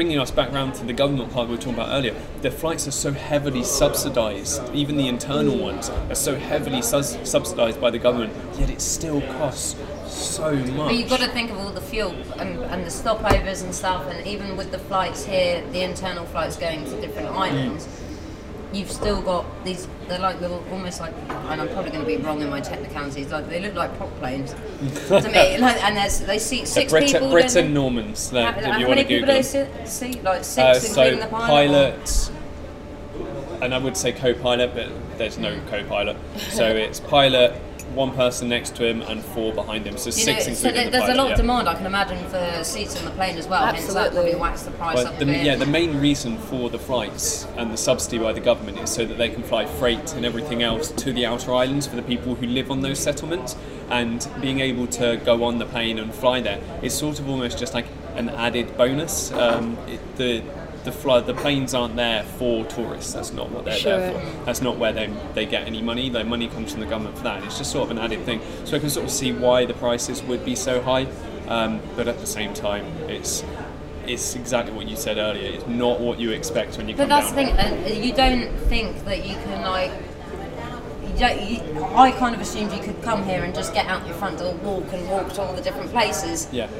bringing 0.00 0.18
us 0.18 0.30
back 0.30 0.50
round 0.50 0.74
to 0.74 0.82
the 0.86 0.94
government 0.94 1.30
part 1.30 1.46
we 1.46 1.54
were 1.54 1.60
talking 1.60 1.74
about 1.74 1.90
earlier, 1.90 2.14
the 2.40 2.50
flights 2.50 2.88
are 2.88 2.90
so 2.90 3.12
heavily 3.12 3.62
subsidised. 3.62 4.62
Even 4.74 4.96
the 4.96 5.06
internal 5.06 5.58
ones 5.58 5.90
are 5.90 6.14
so 6.14 6.34
heavily 6.36 6.80
sus- 6.80 7.18
subsidised 7.28 7.78
by 7.78 7.90
the 7.90 7.98
government. 7.98 8.32
Yet 8.58 8.70
it 8.70 8.80
still 8.80 9.20
costs 9.36 9.76
so 10.10 10.54
much. 10.54 10.88
But 10.88 10.94
you've 10.94 11.10
got 11.10 11.20
to 11.20 11.28
think 11.28 11.50
of 11.50 11.58
all 11.58 11.70
the 11.70 11.82
fuel 11.82 12.12
and, 12.38 12.60
and 12.72 12.82
the 12.82 12.88
stopovers 12.88 13.62
and 13.62 13.74
stuff, 13.74 14.06
and 14.06 14.26
even 14.26 14.56
with 14.56 14.70
the 14.70 14.78
flights 14.78 15.26
here, 15.26 15.62
the 15.70 15.82
internal 15.82 16.24
flights 16.24 16.56
going 16.56 16.82
to 16.86 16.98
different 17.02 17.28
islands, 17.28 17.86
mm. 17.86 17.99
You've 18.72 18.90
still 18.90 19.20
got 19.20 19.44
these. 19.64 19.88
They're 20.06 20.20
like 20.20 20.40
little, 20.40 20.64
almost 20.70 21.00
like, 21.00 21.12
and 21.28 21.60
I'm 21.60 21.68
probably 21.70 21.90
going 21.90 22.02
to 22.02 22.06
be 22.06 22.16
wrong 22.18 22.40
in 22.40 22.48
my 22.50 22.60
technicalities. 22.60 23.30
Like 23.32 23.48
they 23.48 23.60
look 23.60 23.74
like 23.74 23.96
prop 23.96 24.10
planes 24.18 24.52
to 25.08 25.28
me. 25.28 25.58
Like, 25.60 25.82
and 25.84 25.96
there's 25.96 26.20
they 26.20 26.38
seat 26.38 26.60
The 26.62 26.66
six 26.66 26.92
Brit- 26.92 27.06
people. 27.12 27.30
Britten-Normans, 27.30 28.30
that, 28.30 28.54
How, 28.54 28.60
if 28.60 28.64
how 28.66 28.78
you 28.78 28.86
want 28.86 28.98
many 28.98 29.02
to 29.02 29.08
people 29.08 29.26
Google 29.26 29.42
do 29.42 29.48
they 29.48 29.64
them. 29.64 29.86
sit? 29.86 29.88
seat? 29.88 30.22
Like 30.22 30.44
six, 30.44 30.58
Uh, 30.58 30.74
so 30.74 31.02
including 31.02 31.20
the 31.20 31.26
pilot. 31.26 31.70
or- 31.70 31.72
pilot, 31.72 32.30
and 33.62 33.74
I 33.74 33.78
would 33.78 33.96
say 33.96 34.12
co-pilot, 34.12 34.74
but 34.74 34.88
there's 35.18 35.36
no 35.36 35.58
co-pilot. 35.68 36.16
So 36.50 36.64
it's 36.66 37.00
pilot, 37.00 37.60
one 37.94 38.12
person 38.12 38.48
next 38.48 38.76
to 38.76 38.86
him, 38.86 39.02
and 39.02 39.22
four 39.22 39.52
behind 39.52 39.86
him. 39.86 39.96
So 39.96 40.06
You 40.06 40.12
six 40.12 40.26
know, 40.26 40.54
so 40.54 40.68
including 40.68 40.74
there- 40.74 40.84
the 40.84 40.90
there's 40.90 41.02
pilot. 41.02 41.14
a 41.14 41.18
lot 41.18 41.26
yeah. 41.26 41.32
of 41.32 41.36
demand, 41.38 41.68
I 41.68 41.74
can 41.74 41.86
imagine, 41.86 42.18
for 42.28 42.64
seats 42.64 42.96
on 42.98 43.04
the 43.04 43.10
plane 43.12 43.36
as 43.36 43.46
well. 43.48 43.64
Hence 43.66 43.80
that 43.86 43.96
Absolutely. 43.96 44.30
probably 44.32 44.34
whacks 44.40 44.62
the 44.62 44.70
price 44.72 44.96
But 44.96 45.06
up 45.06 45.18
the, 45.18 45.26
yeah, 45.26 45.56
the 45.56 45.66
main 45.66 46.00
reason 46.00 46.38
for 46.38 46.70
the 46.70 46.78
flights 46.78 47.46
and 47.56 47.72
the 47.72 47.76
subsidy 47.76 48.18
by 48.18 48.32
the 48.32 48.40
government 48.40 48.78
is 48.78 48.90
so 48.90 49.04
that 49.04 49.18
they 49.18 49.28
can 49.28 49.42
fly 49.42 49.66
freight 49.66 50.14
and 50.14 50.24
everything 50.24 50.62
else 50.62 50.90
to 50.92 51.12
the 51.12 51.26
outer 51.26 51.54
islands 51.54 51.86
for 51.86 51.96
the 51.96 52.02
people 52.02 52.34
who 52.34 52.46
live 52.46 52.70
on 52.70 52.80
those 52.80 52.98
settlements. 52.98 53.56
And 53.90 54.26
being 54.40 54.60
able 54.60 54.86
to 54.88 55.16
go 55.24 55.42
on 55.44 55.58
the 55.58 55.66
plane 55.66 55.98
and 55.98 56.14
fly 56.14 56.40
there 56.40 56.60
is 56.80 56.94
sort 56.94 57.18
of 57.18 57.28
almost 57.28 57.58
just 57.58 57.74
like 57.74 57.86
an 58.14 58.28
added 58.28 58.76
bonus. 58.76 59.32
Um, 59.32 59.76
it, 59.88 60.00
the 60.16 60.42
the 60.84 60.92
fly, 60.92 61.20
the 61.20 61.34
planes 61.34 61.74
aren't 61.74 61.96
there 61.96 62.22
for 62.22 62.64
tourists. 62.64 63.12
That's 63.12 63.32
not 63.32 63.50
what 63.50 63.64
they're 63.64 63.78
there 63.78 64.12
for. 64.12 64.44
That's 64.44 64.62
not 64.62 64.78
where 64.78 64.92
they 64.92 65.12
they 65.34 65.46
get 65.46 65.66
any 65.66 65.82
money. 65.82 66.08
Their 66.08 66.24
money 66.24 66.48
comes 66.48 66.72
from 66.72 66.80
the 66.80 66.86
government 66.86 67.16
for 67.16 67.24
that. 67.24 67.36
And 67.38 67.46
it's 67.46 67.58
just 67.58 67.72
sort 67.72 67.84
of 67.84 67.90
an 67.90 67.98
added 67.98 68.24
thing. 68.24 68.40
So 68.64 68.76
I 68.76 68.80
can 68.80 68.90
sort 68.90 69.04
of 69.04 69.10
see 69.10 69.32
why 69.32 69.64
the 69.66 69.74
prices 69.74 70.22
would 70.22 70.44
be 70.44 70.56
so 70.56 70.80
high. 70.80 71.06
Um, 71.48 71.80
but 71.96 72.08
at 72.08 72.18
the 72.18 72.26
same 72.26 72.54
time, 72.54 72.86
it's 73.08 73.44
it's 74.06 74.34
exactly 74.34 74.74
what 74.74 74.88
you 74.88 74.96
said 74.96 75.18
earlier. 75.18 75.52
It's 75.52 75.66
not 75.66 76.00
what 76.00 76.18
you 76.18 76.30
expect 76.30 76.76
when 76.78 76.88
you 76.88 76.96
But 76.96 77.08
come 77.08 77.20
that's 77.20 77.30
the 77.30 77.34
thing, 77.36 77.48
and 77.50 78.04
you 78.04 78.12
don't 78.12 78.52
think 78.68 79.04
that 79.04 79.26
you 79.26 79.34
can 79.34 79.62
like. 79.62 79.92
You 81.06 81.18
don't, 81.18 81.42
you, 81.42 81.84
I 81.96 82.12
kind 82.12 82.34
of 82.34 82.40
assumed 82.40 82.72
you 82.72 82.80
could 82.80 83.02
come 83.02 83.24
here 83.24 83.42
and 83.42 83.54
just 83.54 83.74
get 83.74 83.86
out 83.86 84.06
your 84.06 84.14
front 84.14 84.38
door, 84.38 84.54
walk 84.54 84.90
and 84.92 85.06
walk 85.10 85.32
to 85.34 85.42
all 85.42 85.52
the 85.52 85.60
different 85.60 85.90
places. 85.90 86.48
Yeah. 86.50 86.70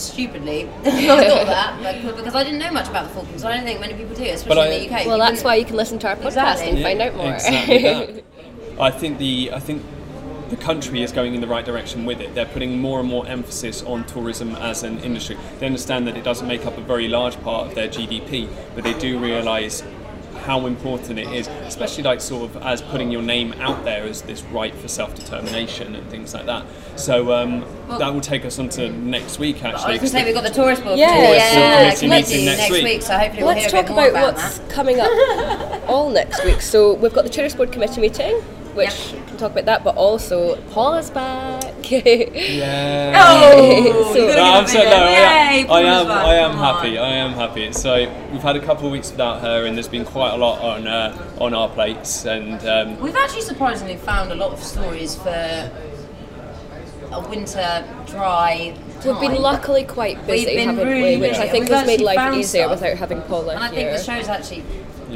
Stupidly, 0.00 0.64
I 0.84 1.28
thought 1.28 1.46
that 1.46 2.02
but, 2.04 2.16
because 2.16 2.34
I 2.34 2.42
didn't 2.44 2.58
know 2.58 2.70
much 2.70 2.88
about 2.88 3.08
the 3.08 3.14
Falklands. 3.14 3.44
I 3.44 3.54
don't 3.54 3.64
think 3.64 3.80
many 3.80 3.94
people 3.94 4.16
do, 4.16 4.24
especially 4.24 4.54
But 4.54 4.70
in 4.72 4.88
the 4.88 4.94
UK. 4.94 5.06
Well, 5.06 5.18
You 5.18 5.24
that's 5.24 5.44
why 5.44 5.56
you 5.56 5.64
can 5.64 5.76
listen 5.76 5.98
to 6.00 6.08
our 6.08 6.16
podcast 6.16 6.26
Exactly. 6.26 6.68
and 6.70 6.78
Yeah, 6.78 6.84
find 6.84 7.02
out 7.02 7.14
more. 7.16 7.34
Exactly. 7.34 8.24
I 8.80 8.90
think 8.90 9.18
the 9.18 9.50
I 9.52 9.60
think 9.60 9.82
the 10.48 10.56
country 10.56 11.02
is 11.02 11.12
going 11.12 11.34
in 11.34 11.40
the 11.40 11.46
right 11.46 11.64
direction 11.64 12.04
with 12.04 12.20
it. 12.20 12.34
They're 12.34 12.44
putting 12.46 12.80
more 12.80 12.98
and 12.98 13.08
more 13.08 13.26
emphasis 13.26 13.82
on 13.82 14.04
tourism 14.04 14.56
as 14.56 14.82
an 14.82 14.98
industry. 15.00 15.36
They 15.60 15.66
understand 15.66 16.08
that 16.08 16.16
it 16.16 16.24
doesn't 16.24 16.48
make 16.48 16.66
up 16.66 16.76
a 16.76 16.80
very 16.80 17.06
large 17.06 17.40
part 17.42 17.68
of 17.68 17.74
their 17.76 17.88
GDP, 17.88 18.48
but 18.74 18.82
they 18.82 18.94
do 18.94 19.18
realise 19.20 19.84
how 20.40 20.66
important 20.66 21.18
it 21.18 21.28
is, 21.32 21.48
especially 21.66 22.02
like 22.04 22.20
sort 22.20 22.50
of 22.54 22.62
as 22.62 22.82
putting 22.82 23.10
your 23.10 23.22
name 23.22 23.52
out 23.60 23.84
there 23.84 24.02
as 24.04 24.22
this 24.22 24.42
right 24.44 24.74
for 24.74 24.88
self-determination 24.88 25.94
and 25.94 26.08
things 26.10 26.34
like 26.34 26.46
that. 26.46 26.64
So 26.96 27.32
um, 27.32 27.64
that 27.98 28.12
will 28.12 28.20
take 28.20 28.44
us 28.44 28.58
on 28.58 28.68
to 28.70 28.90
next 28.90 29.38
week 29.38 29.62
I 29.64 29.72
was 29.72 29.82
actually. 29.82 29.86
going 29.86 29.92
to 29.94 30.00
'cause 30.00 30.10
say 30.12 30.24
we've 30.24 30.34
got 30.34 30.44
the 30.44 30.50
tourist 30.50 30.84
board. 30.84 30.98
Yeah, 30.98 31.08
committee, 31.14 31.32
yeah, 31.34 31.52
yeah, 31.54 31.78
committee 31.94 32.00
committee 32.06 32.32
meeting 32.32 32.44
next, 32.46 32.58
next 32.58 32.70
week. 32.72 32.84
week. 32.84 33.02
So 33.02 33.18
hopefully 33.18 33.42
Let's 33.44 33.72
we'll 33.72 33.82
hear 33.82 33.82
talk 33.82 33.90
a 33.90 33.94
bit 33.94 33.94
more 33.94 34.08
about 34.08 34.22
about 34.30 34.34
what's 34.42 34.58
that. 34.58 34.70
coming 34.70 35.00
up 35.00 35.08
all 35.88 36.10
next 36.10 36.44
week. 36.44 36.60
So 36.60 36.94
we've 36.94 37.12
got 37.12 37.24
the 37.24 37.30
Tourist 37.30 37.56
Board 37.56 37.72
Committee 37.72 38.00
meeting, 38.00 38.36
which 38.74 39.12
Yep. 39.12 39.26
can 39.28 39.36
talk 39.36 39.52
about 39.52 39.64
that, 39.66 39.84
but 39.84 39.96
also 39.96 40.56
Paula's 40.72 41.10
back. 41.10 41.69
Yeah. 41.90 43.12
Oh, 43.16 44.12
So- 44.14 44.20
No, 44.26 44.34
gonna 44.36 44.42
I'm 44.42 44.66
so, 44.66 44.78
no, 44.78 44.90
I 44.90 45.10
am, 45.10 45.64
Yay, 45.66 45.70
I 45.70 45.80
am, 45.80 46.06
back, 46.06 46.24
I 46.24 46.34
am 46.36 46.52
happy. 46.52 46.98
I 46.98 47.08
am 47.10 47.32
happy. 47.32 47.72
So 47.72 47.94
we've 48.32 48.42
had 48.42 48.56
a 48.56 48.60
couple 48.64 48.86
of 48.86 48.92
weeks 48.92 49.10
without 49.10 49.40
her, 49.40 49.64
and 49.66 49.76
there's 49.76 49.88
been 49.88 50.04
quite 50.04 50.32
a 50.32 50.36
lot 50.36 50.60
on 50.60 50.86
uh, 50.86 51.36
on 51.40 51.54
our 51.54 51.68
plates. 51.68 52.24
And 52.24 52.64
um, 52.66 53.00
We've 53.00 53.16
actually 53.16 53.42
surprisingly 53.42 53.96
found 53.96 54.32
a 54.32 54.34
lot 54.36 54.52
of 54.52 54.62
stories 54.62 55.16
for 55.16 55.28
a 57.12 57.20
winter 57.28 57.84
dry. 58.06 58.74
We've 59.04 59.18
been 59.20 59.40
luckily 59.40 59.84
quite 59.84 60.24
busy, 60.26 60.46
We've 60.46 60.56
been 60.56 60.68
haven't 60.68 60.86
really 60.88 61.16
we? 61.16 61.22
Which 61.22 61.30
busy. 61.32 61.42
I 61.42 61.48
think 61.48 61.64
We've 61.68 61.78
has 61.78 61.86
made 61.86 62.00
life 62.02 62.34
easier 62.34 62.64
stuff. 62.64 62.70
without 62.80 62.96
having 62.98 63.22
Paula 63.22 63.54
And 63.54 63.64
I 63.64 63.68
think 63.68 63.80
here. 63.80 63.96
the 63.96 64.02
show's 64.02 64.28
actually 64.28 64.62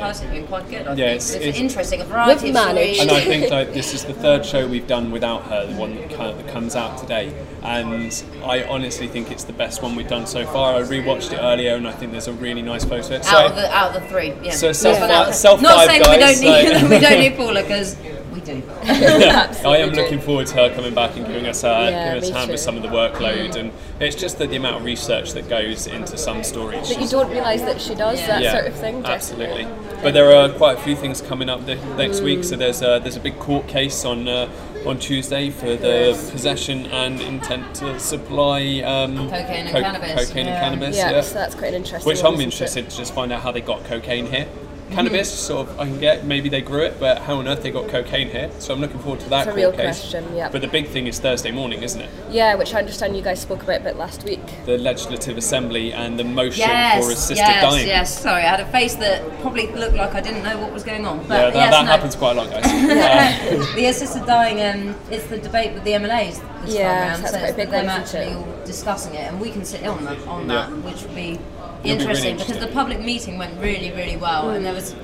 personally 0.00 0.38
been 0.40 0.46
quite 0.48 0.68
good. 0.70 0.86
I 0.86 0.90
Yeah, 0.94 0.96
think 0.96 0.98
it's- 1.16 1.30
it's, 1.34 1.44
it's- 1.44 1.58
interesting. 1.60 2.00
A 2.00 2.04
variety 2.04 2.46
We've 2.46 2.56
of 2.56 2.66
managed. 2.66 3.00
and 3.00 3.10
I 3.10 3.20
think 3.20 3.50
like 3.50 3.72
this 3.74 3.94
is 3.94 4.04
the 4.04 4.12
third 4.14 4.44
show 4.44 4.66
we've 4.66 4.86
done 4.86 5.10
without 5.10 5.42
her, 5.44 5.66
the 5.66 5.74
one 5.74 5.94
that, 5.96 6.10
kind 6.10 6.30
of, 6.30 6.36
that 6.38 6.52
comes 6.52 6.76
out 6.76 6.98
today. 6.98 7.32
And 7.62 8.22
I 8.44 8.64
honestly 8.64 9.08
think 9.08 9.30
it's 9.30 9.44
the 9.44 9.52
best 9.54 9.82
one 9.82 9.96
we've 9.96 10.08
done 10.08 10.26
so 10.26 10.44
far. 10.46 10.74
I 10.74 10.82
rewatched 10.82 11.32
it 11.32 11.38
earlier, 11.40 11.74
and 11.76 11.88
I 11.88 11.92
think 11.92 12.12
there's 12.12 12.28
a 12.28 12.32
really 12.34 12.60
nice 12.62 12.84
photo. 12.84 13.20
So, 13.22 13.36
out 13.36 13.50
of 13.50 13.56
the 13.56 13.74
out 13.74 13.96
of 13.96 14.02
the 14.02 14.08
three, 14.08 14.32
yeah. 14.42 14.50
So 14.52 14.68
Just 14.68 14.82
self- 14.82 15.00
one 15.00 15.10
out 15.10 15.28
of- 15.28 15.34
self 15.34 15.62
Not 15.62 15.76
five 15.76 15.88
saying 15.88 16.02
guys, 16.02 16.40
we 16.40 16.46
don't 16.46 16.64
need 16.64 16.72
like- 16.82 16.90
we 16.90 16.98
don't 16.98 17.18
need 17.20 17.36
Paula 17.36 17.62
because 17.62 17.96
we 17.96 18.13
do. 18.44 18.62
I 18.82 19.78
am 19.78 19.90
looking 19.90 20.20
forward 20.20 20.46
to 20.48 20.54
her 20.54 20.74
coming 20.74 20.94
back 20.94 21.16
and 21.16 21.26
giving 21.26 21.46
us 21.46 21.64
a, 21.64 21.68
Yeah, 21.68 22.14
giving 22.14 22.28
us 22.28 22.30
a 22.30 22.38
hand 22.38 22.50
with 22.50 22.60
some 22.60 22.76
of 22.76 22.82
the 22.82 22.88
workload. 22.88 23.56
And 23.56 23.72
it's 24.00 24.16
just 24.16 24.38
that 24.38 24.50
the 24.50 24.56
amount 24.56 24.76
of 24.76 24.84
research 24.84 25.32
that 25.32 25.48
goes 25.48 25.86
into 25.86 26.16
some 26.16 26.44
stories. 26.44 26.88
that 26.88 27.00
you 27.00 27.08
don't 27.08 27.30
realise 27.30 27.62
that 27.62 27.80
she 27.80 27.94
does 27.94 28.20
Yeah. 28.20 28.26
that 28.26 28.42
yeah, 28.42 28.52
sort 28.52 28.66
of 28.66 28.74
thing. 28.74 29.02
Jessica. 29.02 29.42
absolutely. 29.42 29.64
But 30.02 30.14
there 30.14 30.34
are 30.34 30.48
quite 30.50 30.78
a 30.78 30.80
few 30.80 30.96
things 30.96 31.20
coming 31.20 31.48
up 31.48 31.64
the, 31.66 31.76
next 31.96 32.20
week. 32.20 32.44
So 32.44 32.56
there's 32.56 32.82
a, 32.82 33.00
there's 33.02 33.16
a 33.16 33.20
big 33.20 33.38
court 33.38 33.66
case 33.68 34.04
on 34.04 34.28
uh, 34.28 34.50
on 34.86 34.98
Tuesday 34.98 35.50
for 35.50 35.76
the 35.76 36.12
possession 36.30 36.86
and 36.86 37.20
intent 37.20 37.74
to 37.76 37.98
supply 37.98 38.80
um, 38.80 39.16
Cocaine 39.30 39.66
and 39.66 39.70
cannabis, 39.70 40.28
Cocaine 40.28 40.46
yeah. 40.46 40.52
and 40.52 40.80
cannabis. 40.80 40.96
Yeah. 40.96 41.20
so 41.22 41.34
that's 41.34 41.54
quite 41.54 41.68
an 41.68 41.74
interesting. 41.74 42.06
Which 42.06 42.22
one, 42.22 42.34
I'm 42.34 42.40
interested 42.40 42.90
to 42.90 42.96
just 42.96 43.14
find 43.14 43.32
out 43.32 43.42
how 43.42 43.50
they 43.50 43.60
got 43.60 43.84
cocaine 43.84 44.26
here. 44.26 44.46
Cannabis, 44.90 45.30
sort 45.32 45.68
of, 45.68 45.80
I 45.80 45.86
can 45.86 45.98
get. 45.98 46.24
Maybe 46.24 46.48
they 46.48 46.60
grew 46.60 46.82
it, 46.82 47.00
but 47.00 47.18
how 47.22 47.36
on 47.36 47.48
earth 47.48 47.62
they 47.62 47.70
got 47.70 47.88
cocaine 47.88 48.28
here? 48.28 48.50
So 48.58 48.72
I'm 48.74 48.80
looking 48.80 48.98
forward 49.00 49.20
to 49.20 49.28
that 49.30 49.40
It's 49.40 49.46
a 49.48 49.50
court 49.50 49.56
real 49.56 49.72
case. 49.72 49.98
question, 50.00 50.36
yeah. 50.36 50.48
But 50.50 50.60
the 50.60 50.68
big 50.68 50.86
thing 50.88 51.06
is 51.06 51.18
Thursday 51.18 51.50
morning, 51.50 51.82
isn't 51.82 52.00
it? 52.00 52.10
Yeah, 52.30 52.54
which 52.54 52.74
I 52.74 52.78
understand 52.78 53.16
you 53.16 53.22
guys 53.22 53.40
spoke 53.40 53.62
about 53.62 53.80
a 53.80 53.84
bit 53.84 53.96
last 53.96 54.24
week. 54.24 54.40
The 54.66 54.78
Legislative 54.78 55.36
Assembly 55.38 55.92
and 55.92 56.18
the 56.18 56.24
motion 56.24 56.60
Yes, 56.68 57.04
for 57.04 57.10
assisted 57.12 57.38
yes, 57.38 57.62
dying. 57.62 57.86
yes. 57.86 58.22
Sorry, 58.22 58.42
I 58.44 58.48
had 58.48 58.60
a 58.60 58.66
face 58.66 58.94
that 58.96 59.22
probably 59.40 59.66
looked 59.68 59.96
like 59.96 60.14
I 60.14 60.20
didn't 60.20 60.44
know 60.44 60.58
what 60.60 60.72
was 60.72 60.84
going 60.84 61.06
on. 61.06 61.18
But 61.26 61.28
Yeah, 61.28 61.40
that, 61.50 61.54
yes, 61.54 61.70
that 61.72 61.84
no. 61.86 61.90
happens 61.90 62.14
quite 62.16 62.32
a 62.36 62.42
lot, 62.42 62.50
guys. 62.50 62.64
Uh, 62.64 63.72
the 63.76 63.86
assisted 63.86 64.26
dying 64.26 64.60
um, 64.60 64.94
it's 65.10 65.26
the 65.26 65.38
debate 65.38 65.72
with 65.74 65.84
the 65.84 65.92
MLAs 65.92 66.40
this 66.64 66.74
Yeah, 66.74 66.88
time 67.00 67.08
round, 67.10 67.22
that's 67.24 67.32
so 67.34 67.38
a 67.40 67.44
it's 67.46 67.56
big 67.56 67.70
them 67.70 67.86
one, 67.86 68.00
isn't 68.02 68.16
actually 68.16 68.34
all 68.34 68.64
discussing 68.64 69.14
it, 69.14 69.30
and 69.30 69.40
we 69.40 69.50
can 69.50 69.64
sit 69.64 69.80
in 69.82 69.88
on 69.88 70.04
that, 70.04 70.26
on 70.26 70.48
Yeah. 70.48 70.66
that 70.66 70.70
which 70.84 71.02
would 71.02 71.14
be 71.14 71.32
really 71.32 71.40
interesting 71.84 72.36
because 72.36 72.58
the 72.58 72.68
public 72.68 73.00
meeting 73.00 73.38
went 73.38 73.58
really, 73.60 73.90
really 73.92 74.16
well, 74.16 74.50
and 74.50 74.64
there 74.64 74.72
was. 74.74 74.94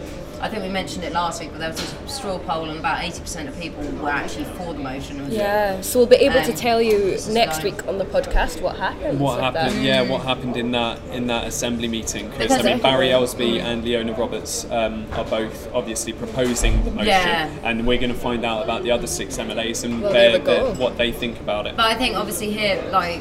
I 0.43 0.49
think 0.49 0.63
we 0.63 0.71
mentioned 0.71 1.05
it 1.05 1.13
last 1.13 1.39
week, 1.39 1.51
but 1.53 1.59
there 1.59 1.69
was 1.69 1.83
a 2.03 2.09
straw 2.09 2.39
poll, 2.39 2.71
and 2.71 2.79
about 2.79 3.03
80% 3.03 3.47
of 3.49 3.61
people 3.61 3.85
were 4.03 4.09
actually 4.09 4.45
for 4.47 4.73
the 4.73 4.79
motion. 4.81 5.21
It 5.21 5.25
was- 5.27 5.35
Yeah, 5.35 5.83
so 5.83 5.99
we'll 5.99 6.07
be 6.09 6.17
able 6.17 6.41
to 6.43 6.53
Um, 6.53 6.57
tell 6.57 6.81
you 6.81 7.19
next 7.29 7.57
like- 7.57 7.65
week 7.65 7.87
on 7.87 7.99
the 7.99 8.07
podcast 8.07 8.63
what 8.63 8.77
happened. 8.77 9.21
what 9.21 9.39
happened? 9.39 9.77
That. 9.77 9.83
Yeah, 9.83 10.01
what 10.01 10.23
happened 10.23 10.57
in 10.57 10.71
that 10.73 10.99
in 11.13 11.27
that 11.27 11.47
assembly 11.47 11.89
meeting? 11.89 12.29
Because 12.31 12.45
Because 12.49 12.61
I 12.61 12.69
mean, 12.71 12.77
it- 12.79 12.83
Barry 12.83 13.09
Elsby 13.09 13.61
and 13.63 13.85
Leona 13.85 14.15
Roberts 14.15 14.65
um, 14.71 15.05
are 15.13 15.25
both 15.27 15.69
obviously 15.75 16.15
proposing 16.15 16.85
the 16.87 16.91
motion, 16.91 17.09
Yeah. 17.09 17.51
and 17.63 17.87
we're 17.87 17.99
going 17.99 18.15
to 18.15 18.19
find 18.19 18.43
out 18.43 18.65
about 18.65 18.83
the 18.83 18.93
other 18.93 19.07
six 19.07 19.37
MLAs 19.37 19.85
and 19.85 20.01
Well, 20.01 20.11
their, 20.11 20.31
there 20.31 20.41
we 20.41 20.47
go. 20.47 20.65
their- 20.73 20.75
what 20.77 20.97
they 20.97 21.13
think 21.13 21.39
about 21.39 21.67
it. 21.67 21.77
But 21.77 21.85
I 21.85 21.95
think 21.97 22.17
obviously 22.17 22.51
here, 22.51 22.83
like 22.91 23.21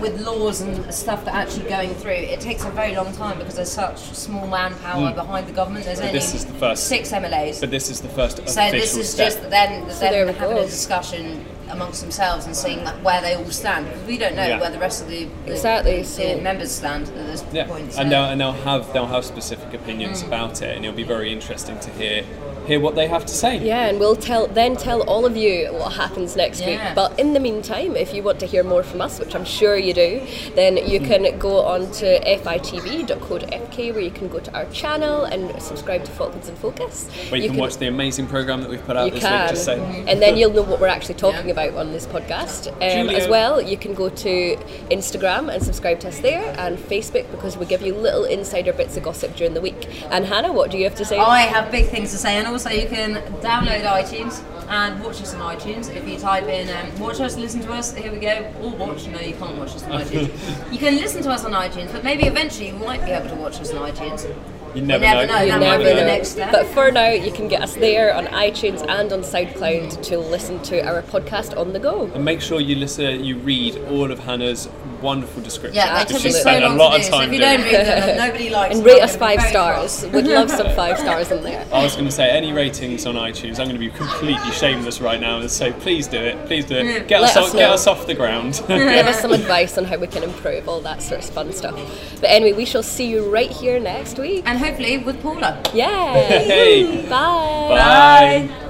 with 0.00 0.20
laws 0.24 0.60
and 0.60 0.92
stuff 0.94 1.24
that 1.24 1.34
are 1.34 1.40
actually 1.40 1.68
going 1.68 1.94
through, 1.94 2.12
it 2.12 2.40
takes 2.40 2.64
a 2.64 2.70
very 2.70 2.94
long 2.94 3.12
time 3.14 3.38
because 3.38 3.54
there's 3.56 3.70
such 3.72 3.98
small 3.98 4.46
manpower 4.46 5.12
behind 5.12 5.46
the 5.46 5.52
government. 5.52 5.84
There's 5.84 6.00
only 6.00 6.12
this 6.12 6.34
is 6.34 6.44
the 6.44 6.52
first- 6.54 6.84
six 6.88 7.10
MLAs. 7.12 7.60
But 7.60 7.70
this 7.70 7.90
is 7.90 8.00
the 8.00 8.08
first 8.08 8.36
So 8.36 8.42
official 8.42 8.70
this 8.80 8.96
is 8.96 9.10
step. 9.10 9.26
just 9.32 9.50
then, 9.50 9.86
there 10.00 10.24
then 10.26 10.34
having 10.34 10.56
go. 10.56 10.62
a 10.62 10.66
discussion 10.66 11.44
amongst 11.70 12.00
themselves 12.00 12.46
and 12.46 12.56
seeing 12.56 12.82
that 12.84 13.02
where 13.02 13.20
they 13.20 13.34
all 13.34 13.44
stand 13.50 13.86
because 13.86 14.02
we 14.06 14.16
don't 14.16 14.34
know 14.34 14.46
Yeah. 14.46 14.58
where 14.60 14.70
the 14.70 14.78
rest 14.78 15.02
of 15.02 15.08
the, 15.08 15.28
the, 15.44 15.52
Exactly, 15.52 15.98
the 15.98 16.04
so- 16.04 16.38
members 16.40 16.70
stand 16.72 17.08
at 17.08 17.14
this 17.26 17.44
Yeah, 17.52 17.64
point. 17.66 17.92
So. 17.92 18.00
and 18.00 18.10
they'll, 18.10 18.24
and 18.24 18.40
they'll 18.40 18.52
have 18.52 18.90
they'll 18.92 19.06
have 19.06 19.24
specific 19.24 19.74
opinions 19.74 20.22
Mm. 20.22 20.28
about 20.28 20.62
it, 20.62 20.74
and 20.76 20.84
it'll 20.84 20.96
be 20.96 21.02
very 21.02 21.30
interesting 21.32 21.78
to 21.80 21.90
hear 21.90 22.24
hear 22.68 22.80
what 22.80 22.94
they 22.94 23.08
have 23.08 23.24
to 23.26 23.34
say. 23.34 23.58
Yeah, 23.58 23.86
and 23.88 23.98
we'll 23.98 24.16
tell 24.16 24.46
then 24.46 24.76
tell 24.76 25.02
all 25.02 25.24
of 25.24 25.36
you 25.36 25.72
what 25.72 25.92
happens 25.94 26.36
next 26.36 26.64
week. 26.64 26.80
But 26.94 27.18
in 27.18 27.32
the 27.32 27.40
meantime, 27.40 27.96
if 27.96 28.14
you 28.14 28.22
want 28.22 28.38
to 28.40 28.46
hear 28.46 28.62
more 28.62 28.82
from 28.82 29.00
us, 29.00 29.18
which 29.18 29.34
I'm 29.34 29.44
sure 29.44 29.76
you 29.76 29.94
do, 29.94 30.22
then 30.54 30.76
you 30.76 31.00
can 31.00 31.38
go 31.38 31.62
on 31.64 31.90
to 32.00 32.06
fitv.co.fk 32.20 33.92
where 33.94 34.00
you 34.02 34.10
can 34.10 34.28
go 34.28 34.38
to 34.40 34.54
our 34.54 34.66
channel 34.66 35.24
and 35.24 35.60
subscribe 35.62 36.04
to 36.04 36.10
Falklands 36.12 36.48
in 36.48 36.56
Focus. 36.56 37.08
Where 37.30 37.40
you, 37.40 37.48
can, 37.48 37.58
watch 37.58 37.76
the 37.78 37.88
amazing 37.88 38.26
program 38.26 38.60
that 38.60 38.70
we've 38.70 38.84
put 38.84 38.96
out 38.96 39.06
You 39.06 39.12
this 39.12 39.22
can, 39.22 39.42
week. 39.42 39.50
Just 39.50 39.64
say. 39.64 40.04
and 40.06 40.20
then 40.20 40.36
you'll 40.36 40.52
know 40.52 40.62
what 40.62 40.80
we're 40.80 40.88
actually 40.88 41.14
talking 41.14 41.46
Yeah. 41.46 41.52
about 41.52 41.74
on 41.74 41.92
this 41.92 42.06
podcast. 42.06 42.68
Um, 42.68 43.08
as 43.08 43.28
well, 43.28 43.60
you 43.60 43.76
can 43.78 43.94
go 43.94 44.08
to 44.10 44.56
Instagram 44.90 45.52
and 45.52 45.62
subscribe 45.62 46.00
to 46.00 46.08
us 46.08 46.18
there, 46.20 46.54
and 46.58 46.76
Facebook 46.76 47.30
because 47.30 47.56
we 47.56 47.64
give 47.66 47.82
you 47.82 47.94
little 47.94 48.24
insider 48.24 48.72
bits 48.72 48.96
of 48.96 49.02
gossip 49.02 49.34
during 49.36 49.54
the 49.54 49.60
week. 49.60 49.88
And 50.10 50.26
Hannah, 50.26 50.52
what 50.52 50.70
do 50.70 50.76
you 50.78 50.84
have 50.84 50.96
to 50.96 51.04
say? 51.04 51.18
I 51.18 51.40
have 51.40 51.70
big 51.70 51.86
things 51.86 52.10
to 52.12 52.18
say, 52.18 52.36
and 52.36 52.46
also 52.46 52.57
you 52.66 52.88
can 52.88 53.14
download 53.40 53.82
iTunes 53.84 54.42
and 54.68 55.02
watch 55.02 55.22
us 55.22 55.34
on 55.34 55.56
iTunes. 55.56 55.94
If 55.94 56.06
you 56.08 56.18
type 56.18 56.44
in 56.44 56.68
um, 56.76 56.98
"watch 57.00 57.20
us, 57.20 57.36
listen 57.36 57.60
to 57.62 57.72
us," 57.72 57.94
here 57.94 58.12
we 58.12 58.18
go. 58.18 58.52
Or 58.60 58.70
watch. 58.70 59.06
No, 59.06 59.20
you 59.20 59.34
can't 59.34 59.56
watch 59.56 59.74
us 59.76 59.82
on 59.84 60.00
iTunes. 60.00 60.30
You 60.72 60.78
can 60.78 60.96
listen 60.96 61.22
to 61.22 61.30
us 61.30 61.44
on 61.44 61.52
iTunes, 61.52 61.92
but 61.92 62.04
maybe 62.04 62.24
eventually 62.26 62.68
you 62.68 62.74
might 62.74 63.04
be 63.04 63.10
able 63.12 63.28
to 63.30 63.36
watch 63.36 63.60
us 63.60 63.72
on 63.72 63.90
iTunes. 63.90 64.26
You 64.78 64.86
never, 64.86 65.02
never 65.02 65.26
know, 65.26 65.40
You 65.40 65.50
that 65.50 65.58
never 65.60 65.64
might 65.64 65.78
be 65.78 65.84
the 65.84 65.94
know. 65.94 66.06
next 66.06 66.28
step. 66.28 66.52
But 66.52 66.66
for 66.68 66.92
now, 66.92 67.08
you 67.10 67.32
can 67.32 67.48
get 67.48 67.62
us 67.62 67.74
there 67.74 68.14
on 68.14 68.26
iTunes 68.26 68.80
and 68.88 69.12
on 69.12 69.20
SoundCloud 69.20 70.02
to 70.04 70.18
listen 70.18 70.62
to 70.64 70.80
our 70.86 71.02
podcast 71.02 71.56
on 71.58 71.72
the 71.72 71.80
go. 71.80 72.04
And 72.14 72.24
make 72.24 72.40
sure 72.40 72.60
you 72.60 72.76
listen, 72.76 73.24
you 73.24 73.38
read 73.38 73.76
all 73.90 74.12
of 74.12 74.20
Hannah's 74.20 74.68
wonderful 75.02 75.42
descriptions. 75.42 75.76
Yeah, 75.76 75.98
they 75.98 76.04
because 76.04 76.22
took 76.22 76.24
me 76.24 76.30
so 76.32 76.40
spent 76.40 76.64
a 76.64 76.68
lot 76.70 76.90
to 76.90 76.96
of 76.96 77.02
do. 77.02 77.06
So 77.06 77.10
time 77.10 77.28
if 77.28 77.32
you 77.34 77.38
doing 77.40 77.56
don't 77.58 77.66
it. 77.66 77.72
read 77.72 77.86
them, 77.86 78.16
nobody 78.18 78.50
likes 78.50 78.76
And 78.76 78.84
rate 78.84 79.02
us 79.02 79.16
five 79.16 79.40
stars. 79.42 80.00
cross. 80.00 80.12
Would 80.12 80.26
love 80.26 80.50
some 80.50 80.70
five 80.74 80.98
stars 80.98 81.30
in 81.30 81.42
there. 81.42 81.66
I 81.72 81.82
was 81.82 81.94
going 81.94 82.06
to 82.06 82.12
say 82.12 82.30
any 82.30 82.52
ratings 82.52 83.06
on 83.06 83.14
iTunes. 83.16 83.58
I'm 83.60 83.68
going 83.68 83.72
to 83.72 83.78
be 83.78 83.90
completely 83.90 84.50
shameless 84.52 85.00
right 85.00 85.20
now 85.20 85.38
and 85.40 85.50
say 85.50 85.72
please 85.72 86.06
do 86.06 86.18
it, 86.18 86.46
please 86.46 86.64
do 86.66 86.76
it. 86.76 87.08
Get 87.08 87.20
Let 87.20 87.30
us, 87.30 87.36
us 87.36 87.46
off, 87.48 87.52
get 87.52 87.70
us 87.70 87.86
off 87.86 88.06
the 88.06 88.14
ground. 88.14 88.62
Give 88.68 89.06
us 89.06 89.20
some 89.20 89.32
advice 89.40 89.76
on 89.78 89.84
how 89.84 89.96
we 89.98 90.06
can 90.06 90.22
improve, 90.22 90.68
all 90.68 90.80
that 90.80 91.02
sort 91.02 91.24
of 91.24 91.30
fun 91.30 91.52
stuff. 91.52 91.74
But 92.20 92.30
anyway, 92.30 92.52
we 92.56 92.64
shall 92.64 92.82
see 92.82 93.08
you 93.08 93.28
right 93.30 93.50
here 93.50 93.78
next 93.80 94.18
week. 94.18 94.42
And 94.46 94.58
hopefully 94.68 94.98
with 94.98 95.22
Paula. 95.22 95.62
Yeah. 95.72 96.12
Hey. 96.12 97.06
Bye. 97.08 98.48
Bye. 98.48 98.64